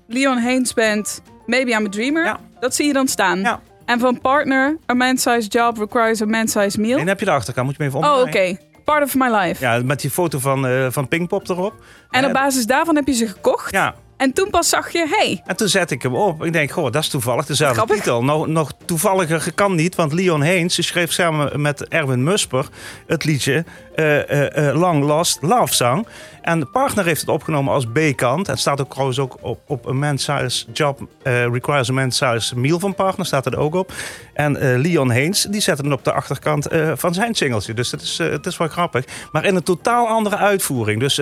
Leon 0.07 0.37
Haynes 0.37 0.73
Band 0.73 1.21
Maybe 1.45 1.71
I'm 1.71 1.85
a 1.85 1.89
Dreamer. 1.89 2.35
Dat 2.59 2.75
zie 2.75 2.87
je 2.87 2.93
dan 2.93 3.07
staan. 3.07 3.61
En 3.85 3.99
van 3.99 4.21
Partner, 4.21 4.77
A 4.91 4.93
Man-Sized 4.93 5.53
Job 5.53 5.77
Requires 5.77 6.21
a 6.21 6.25
Man-Sized 6.25 6.77
Meal. 6.77 6.99
En 6.99 7.07
heb 7.07 7.19
je 7.19 7.25
de 7.25 7.31
achterkant, 7.31 7.65
moet 7.67 7.75
je 7.77 7.83
me 7.83 7.89
even 7.89 7.99
oh, 8.09 8.17
omdraaien. 8.19 8.51
oké. 8.51 8.63
Part 8.83 9.03
of 9.03 9.15
My 9.15 9.27
Life. 9.35 9.63
Ja, 9.65 9.81
met 9.83 10.01
die 10.01 10.09
foto 10.09 10.39
van, 10.39 10.67
eh 10.67 10.87
van 10.89 11.07
Pinkpop 11.07 11.49
erop. 11.49 11.73
En 12.09 12.21
Eh, 12.21 12.27
op 12.27 12.33
basis 12.33 12.65
daarvan 12.65 12.95
heb 12.95 13.07
je 13.07 13.13
ze 13.13 13.27
gekocht. 13.27 13.71
Ja. 13.71 13.95
En 14.23 14.33
toen 14.33 14.49
pas 14.49 14.69
zag 14.69 14.91
je, 14.91 15.07
hey, 15.09 15.41
En 15.45 15.55
toen 15.55 15.67
zette 15.67 15.93
ik 15.93 16.01
hem 16.01 16.15
op. 16.15 16.43
Ik 16.43 16.53
denk, 16.53 16.71
goh, 16.71 16.91
dat 16.91 17.03
is 17.03 17.09
toevallig 17.09 17.45
dezelfde 17.45 17.75
Grappig. 17.75 17.95
titel. 17.95 18.23
Nog, 18.23 18.47
nog 18.47 18.71
toevalliger 18.85 19.53
kan 19.53 19.75
niet, 19.75 19.95
want 19.95 20.13
Leon 20.13 20.41
die 20.41 20.69
schreef 20.69 21.11
samen 21.11 21.61
met 21.61 21.87
Erwin 21.87 22.23
Musper 22.23 22.67
het 23.07 23.23
liedje 23.23 23.65
eh, 23.95 24.29
eh, 24.29 24.69
eh, 24.69 24.75
Long 24.75 25.03
Lost 25.03 25.37
Love 25.41 25.73
Song. 25.73 26.07
En 26.41 26.59
de 26.59 26.65
partner 26.65 27.05
heeft 27.05 27.21
het 27.21 27.29
opgenomen 27.29 27.73
als 27.73 27.85
B-kant. 27.85 28.47
Het 28.47 28.59
staat 28.59 28.81
ook 28.81 28.89
trouwens 28.89 29.19
ook 29.19 29.37
op, 29.41 29.59
op 29.67 29.87
A 29.87 29.91
Man's 29.91 30.23
Size 30.23 30.65
Job 30.73 31.07
Requires 31.23 31.89
a 31.89 31.93
Man's 31.93 32.17
Size 32.17 32.59
Meal 32.59 32.79
van 32.79 32.95
partner, 32.95 33.25
staat 33.25 33.45
er 33.45 33.57
ook 33.57 33.75
op. 33.75 33.91
En 34.33 34.77
Leon 34.79 35.11
Haynes, 35.11 35.47
die 35.49 35.61
zette 35.61 35.81
hem 35.81 35.91
op 35.91 36.03
de 36.03 36.13
achterkant 36.13 36.67
van 36.93 37.13
zijn 37.13 37.35
singeltje. 37.35 37.73
Dus 37.73 37.89
dat 37.89 38.01
is, 38.01 38.17
het 38.17 38.45
is 38.45 38.57
wel 38.57 38.67
grappig. 38.67 39.05
Maar 39.31 39.45
in 39.45 39.55
een 39.55 39.63
totaal 39.63 40.07
andere 40.07 40.37
uitvoering. 40.37 40.99
Dus 40.99 41.21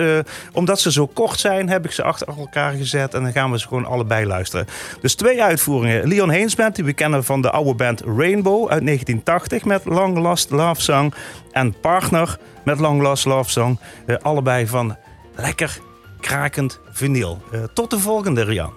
omdat 0.52 0.80
ze 0.80 0.92
zo 0.92 1.06
kort 1.06 1.40
zijn, 1.40 1.68
heb 1.68 1.84
ik 1.84 1.92
ze 1.92 2.02
achter 2.02 2.28
elkaar 2.28 2.72
gezet. 2.72 2.91
En 2.98 3.22
dan 3.22 3.32
gaan 3.32 3.50
we 3.50 3.58
ze 3.58 3.66
gewoon 3.68 3.86
allebei 3.86 4.26
luisteren. 4.26 4.66
Dus 5.00 5.14
twee 5.14 5.42
uitvoeringen. 5.42 6.08
Leon 6.08 6.28
Haynes 6.28 6.54
Band, 6.54 6.74
die 6.74 6.84
we 6.84 6.92
kennen 6.92 7.24
van 7.24 7.42
de 7.42 7.50
oude 7.50 7.74
band 7.74 8.00
Rainbow 8.00 8.68
uit 8.68 8.84
1980 8.84 9.64
met 9.64 9.84
Long 9.84 10.18
Lost 10.18 10.50
Love 10.50 10.80
Song. 10.80 11.12
En 11.52 11.80
Partner 11.80 12.38
met 12.64 12.78
Long 12.78 13.02
Lost 13.02 13.24
Love 13.24 13.50
Song. 13.50 13.78
Eh, 14.06 14.16
allebei 14.22 14.66
van 14.66 14.96
lekker 15.34 15.78
krakend 16.20 16.80
vinyl. 16.90 17.42
Eh, 17.52 17.60
tot 17.74 17.90
de 17.90 17.98
volgende, 17.98 18.44
Rian. 18.44 18.72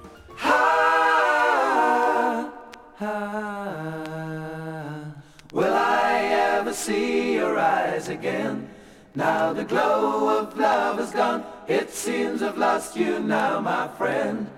Will 5.54 5.74
I 5.74 6.58
ever 6.60 6.74
see 6.74 7.34
your 7.34 7.58
eyes 7.58 8.10
again? 8.10 8.68
Now 9.16 9.54
the 9.54 9.64
glow 9.64 10.40
of 10.40 10.58
love 10.58 11.00
is 11.00 11.12
gone. 11.12 11.46
It 11.68 11.90
seems 11.90 12.44
I've 12.44 12.58
lost 12.58 12.98
you 12.98 13.20
now, 13.20 13.62
my 13.62 13.88
friend. 13.88 14.50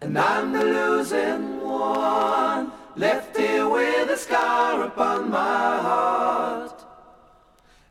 And 0.00 0.18
I'm 0.18 0.52
the 0.52 0.64
losing 0.64 1.60
one, 1.60 2.72
left 2.96 3.36
here 3.36 3.68
with 3.68 4.10
a 4.10 4.16
scar 4.16 4.82
upon 4.82 5.30
my 5.30 5.36
heart. 5.38 6.84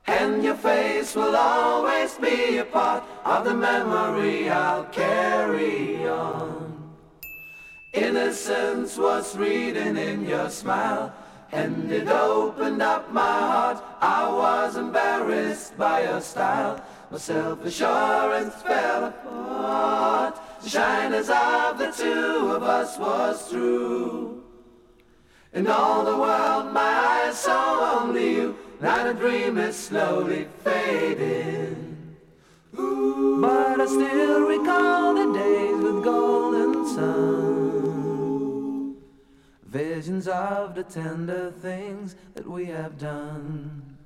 And 0.06 0.44
your 0.44 0.56
face 0.56 1.16
will 1.16 1.36
always 1.36 2.16
be 2.16 2.58
a 2.58 2.66
part 2.66 3.04
of 3.24 3.46
the 3.46 3.54
memory 3.54 4.50
I'll 4.50 4.86
carry 4.86 6.06
on. 6.08 6.94
Innocence 7.94 8.98
was 8.98 9.38
reading 9.38 9.96
in 9.96 10.26
your 10.26 10.50
smile, 10.50 11.14
and 11.52 11.92
it 11.92 12.08
opened 12.08 12.82
up 12.82 13.12
my 13.12 13.22
heart. 13.22 13.84
I 14.02 14.28
was 14.30 14.76
embarrassed 14.76 15.78
by 15.78 16.04
your 16.04 16.22
style, 16.22 16.84
my 17.12 17.18
self-assurance 17.18 18.56
fell 18.62 19.06
apart. 19.06 20.40
The 20.64 20.70
shyness 20.70 21.30
of 21.30 21.78
the 21.78 21.92
two 21.92 22.52
of 22.52 22.64
us 22.64 22.98
was 22.98 23.50
true. 23.50 24.44
In 25.54 25.68
all 25.68 26.06
the 26.06 26.16
world, 26.16 26.72
my 26.74 26.82
eyes 26.82 27.40
saw 27.40 28.02
only 28.02 28.36
you. 28.36 28.56
Now 28.82 29.10
a 29.10 29.14
dream 29.14 29.58
is 29.58 29.76
slowly 29.76 30.48
fading. 30.64 32.16
Ooh, 32.78 33.42
but 33.42 33.82
I 33.82 33.86
still 33.86 34.42
recall 34.42 35.16
the 35.16 35.34
days 35.38 35.84
with 35.84 36.04
golden 36.04 36.88
sun. 36.88 37.49
Visions 39.70 40.28
of 40.28 40.74
the 40.74 40.82
tender 40.84 41.52
things 41.52 42.16
that 42.34 42.50
we 42.50 42.66
have 42.66 42.98
done. 42.98 43.98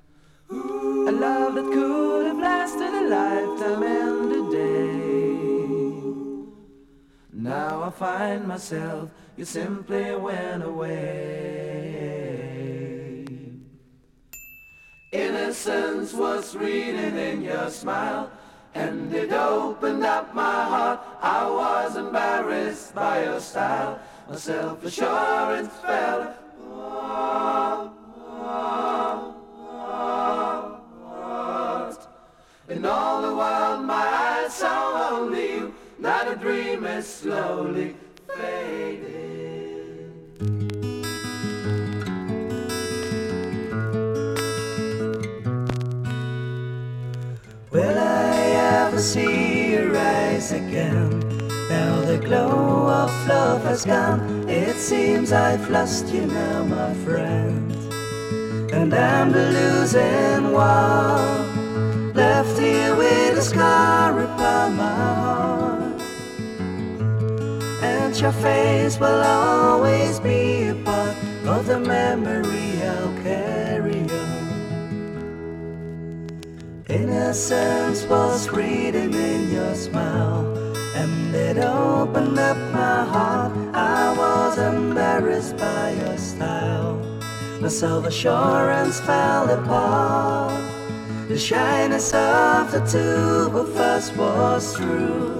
A 0.50 1.10
love 1.10 1.54
that 1.54 1.72
could 1.72 2.26
have 2.26 2.38
lasted 2.38 2.92
a 2.92 3.08
lifetime 3.08 3.82
and 3.82 4.30
a 4.30 4.50
day. 4.52 4.84
Now 7.32 7.82
I 7.82 7.88
find 7.88 8.46
myself, 8.46 9.08
you 9.38 9.46
simply 9.46 10.14
went 10.16 10.62
away. 10.64 12.04
Innocence 15.12 16.12
was 16.12 16.54
reading 16.54 17.16
in 17.16 17.40
your 17.40 17.70
smile, 17.70 18.30
and 18.74 19.10
it 19.14 19.32
opened 19.32 20.04
up 20.04 20.34
my 20.34 20.64
heart. 20.64 21.00
I 21.22 21.48
was 21.48 21.96
embarrassed 21.96 22.94
by 22.94 23.24
your 23.24 23.40
style, 23.40 23.98
my 24.28 24.36
self-assurance 24.36 25.72
fell. 25.82 26.34
In 32.66 32.86
all 32.86 33.20
the 33.22 33.34
world, 33.36 33.84
my 33.84 33.94
eyes 33.94 34.54
saw 34.54 35.10
only 35.12 35.52
you. 35.52 35.74
Now 35.98 36.24
the 36.24 36.36
dream 36.36 36.84
is 36.84 37.06
slowly 37.06 37.94
fading. 38.34 39.04
Will 47.70 47.98
I 47.98 48.86
ever 48.86 49.00
see 49.00 49.72
your 49.72 49.96
eyes 49.96 50.52
again? 50.52 51.33
Of 53.04 53.28
love 53.28 53.64
has 53.64 53.84
gone. 53.84 54.48
It 54.48 54.76
seems 54.76 55.30
I've 55.30 55.68
lost 55.68 56.06
you 56.08 56.24
now, 56.24 56.64
my 56.64 56.94
friend. 57.04 57.70
And 58.72 58.94
I'm 58.94 59.30
the 59.30 59.44
losing 59.58 60.52
one. 60.52 62.14
Left 62.14 62.58
here 62.58 62.96
with 62.96 63.36
a 63.36 63.42
scar 63.42 64.18
upon 64.20 64.76
my 64.78 64.94
heart. 64.94 66.00
And 67.82 68.18
your 68.18 68.32
face 68.32 68.98
will 68.98 69.22
always 69.22 70.18
be 70.18 70.68
a 70.68 70.74
part 70.74 71.14
of 71.44 71.66
the 71.66 71.80
memory 71.80 72.82
I'll 72.82 73.12
carry 73.22 74.00
on. 74.08 74.44
Innocence 76.88 78.06
was 78.06 78.48
reading 78.48 79.12
in 79.12 79.50
your 79.52 79.74
smile, 79.74 80.56
and 80.94 81.34
it 81.34 81.58
opened 81.58 82.38
up 82.38 82.56
my 82.72 83.04
heart. 83.04 83.52
I 83.74 84.16
was 84.16 84.58
embarrassed 84.58 85.56
by 85.56 85.90
your 85.90 86.16
style. 86.16 86.96
My 87.60 87.68
self 87.68 88.06
assurance 88.06 89.00
fell 89.00 89.50
apart. 89.50 90.62
The 91.28 91.38
shyness 91.38 92.12
of 92.14 92.70
the 92.70 92.80
two 92.80 93.58
of 93.58 93.76
us 93.76 94.14
was 94.16 94.76
true. 94.76 95.38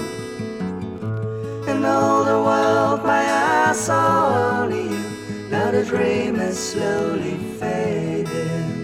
In 1.69 1.85
all 1.85 2.25
the 2.25 2.41
world, 2.49 3.05
my 3.05 3.25
eyes 3.25 3.79
saw 3.79 4.63
only 4.63 4.89
you. 4.89 5.49
Now 5.51 5.71
the 5.71 5.85
dream 5.85 6.37
is 6.37 6.59
slowly 6.59 7.37
fading. 7.61 8.84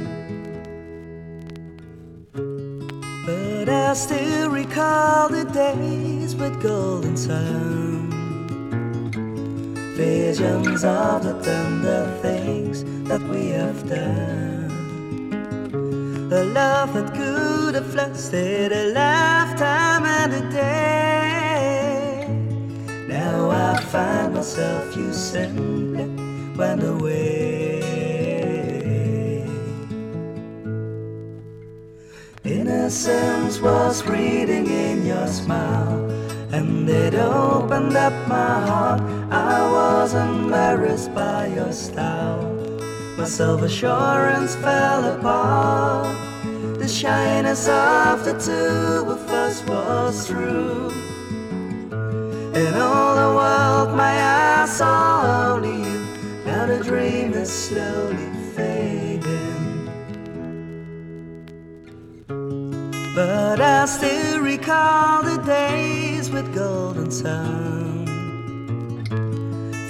I 3.90 3.94
still 3.94 4.50
recall 4.50 5.28
the 5.28 5.44
days 5.46 6.36
with 6.36 6.62
golden 6.62 7.16
sun. 7.16 8.08
Visions 9.96 10.84
of 10.84 11.24
the 11.24 11.32
tender 11.42 12.06
things 12.22 12.84
that 13.08 13.20
we 13.20 13.48
have 13.48 13.88
done. 13.88 14.70
A 16.32 16.44
love 16.44 16.94
that 16.94 17.12
could 17.14 17.74
have 17.74 17.92
lasted 17.92 18.70
a 18.70 18.92
lifetime 18.92 20.04
and 20.04 20.34
a 20.34 20.50
day. 20.52 22.28
Now 23.08 23.50
I 23.50 23.76
find 23.80 24.34
myself, 24.34 24.96
you 24.96 25.12
simply 25.12 26.06
went 26.56 26.84
away. 26.84 27.59
Innocence 32.70 33.60
was 33.60 34.06
reading 34.06 34.68
in 34.68 35.04
your 35.04 35.26
smile, 35.26 36.08
and 36.52 36.88
it 36.88 37.16
opened 37.16 37.96
up 37.96 38.12
my 38.28 38.60
heart. 38.64 39.00
I 39.32 39.58
was 39.72 40.14
embarrassed 40.14 41.12
by 41.12 41.48
your 41.48 41.72
style. 41.72 42.44
My 43.18 43.24
self 43.24 43.62
assurance 43.62 44.54
fell 44.54 45.04
apart. 45.04 46.16
The 46.78 46.86
shyness 46.86 47.66
of 47.66 48.24
the 48.24 48.38
two 48.38 49.10
of 49.10 49.28
us 49.28 49.64
was 49.64 50.28
true. 50.28 50.90
In 52.54 52.72
all 52.74 53.14
the 53.22 53.30
world, 53.40 53.96
my 53.96 54.14
eyes 54.14 54.76
saw 54.76 55.54
only 55.54 55.76
you. 55.90 56.00
Now 56.46 56.66
the 56.66 56.78
dream 56.84 57.32
is 57.32 57.50
slowly 57.50 58.29
But 63.50 63.60
I 63.60 63.84
still 63.86 64.38
recall 64.38 65.24
the 65.24 65.38
days 65.38 66.30
with 66.30 66.54
golden 66.54 67.10
sun. 67.10 68.06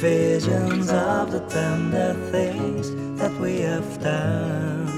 Visions 0.00 0.88
of 0.88 1.30
the 1.30 1.40
tender 1.40 2.14
things 2.30 2.90
that 3.20 3.38
we 3.38 3.61
have 3.61 4.02
done. 4.02 4.88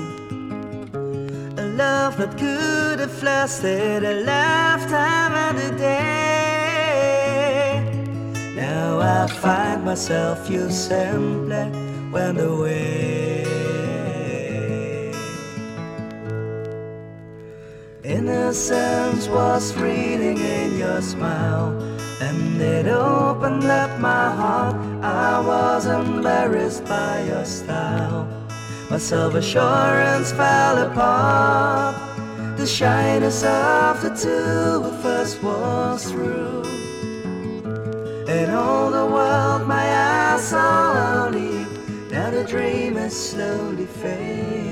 A 1.58 1.66
love 1.74 2.16
that 2.18 2.38
could 2.38 3.00
have 3.00 3.20
lasted 3.20 4.04
a 4.04 4.22
lifetime 4.22 5.32
and 5.46 5.58
a 5.58 5.76
day. 5.76 7.32
Now 8.54 9.00
I 9.00 9.26
find 9.26 9.84
myself, 9.84 10.48
you 10.48 10.70
simply 10.70 11.68
went 12.12 12.38
away. 12.38 13.21
Innocence 18.12 19.26
was 19.26 19.74
reading 19.78 20.36
in 20.36 20.76
your 20.76 21.00
smile, 21.00 21.70
and 22.20 22.60
it 22.60 22.86
opened 22.86 23.64
up 23.64 23.98
my 24.00 24.28
heart. 24.30 24.76
I 25.02 25.40
was 25.40 25.86
embarrassed 25.86 26.84
by 26.84 27.24
your 27.24 27.46
style. 27.46 28.28
My 28.90 28.98
self 28.98 29.32
assurance 29.32 30.30
fell 30.30 30.76
apart. 30.86 31.96
The 32.58 32.66
shyness 32.66 33.44
of 33.44 34.02
the 34.02 34.10
two 34.10 34.84
of 34.90 35.06
us 35.06 35.42
was 35.42 36.12
through. 36.12 36.64
In 38.28 38.50
all 38.50 38.90
the 38.90 39.06
world, 39.06 39.66
my 39.66 39.86
eyes 39.88 40.48
saw 40.48 41.24
only. 41.24 41.64
Now 42.10 42.28
the 42.28 42.44
dream 42.44 42.98
is 42.98 43.16
slowly 43.30 43.86
fading. 43.86 44.71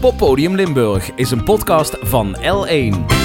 Poppodium 0.00 0.54
Limburg 0.54 1.10
is 1.14 1.30
een 1.30 1.44
podcast 1.44 1.96
van 2.00 2.36
L1. 2.36 3.19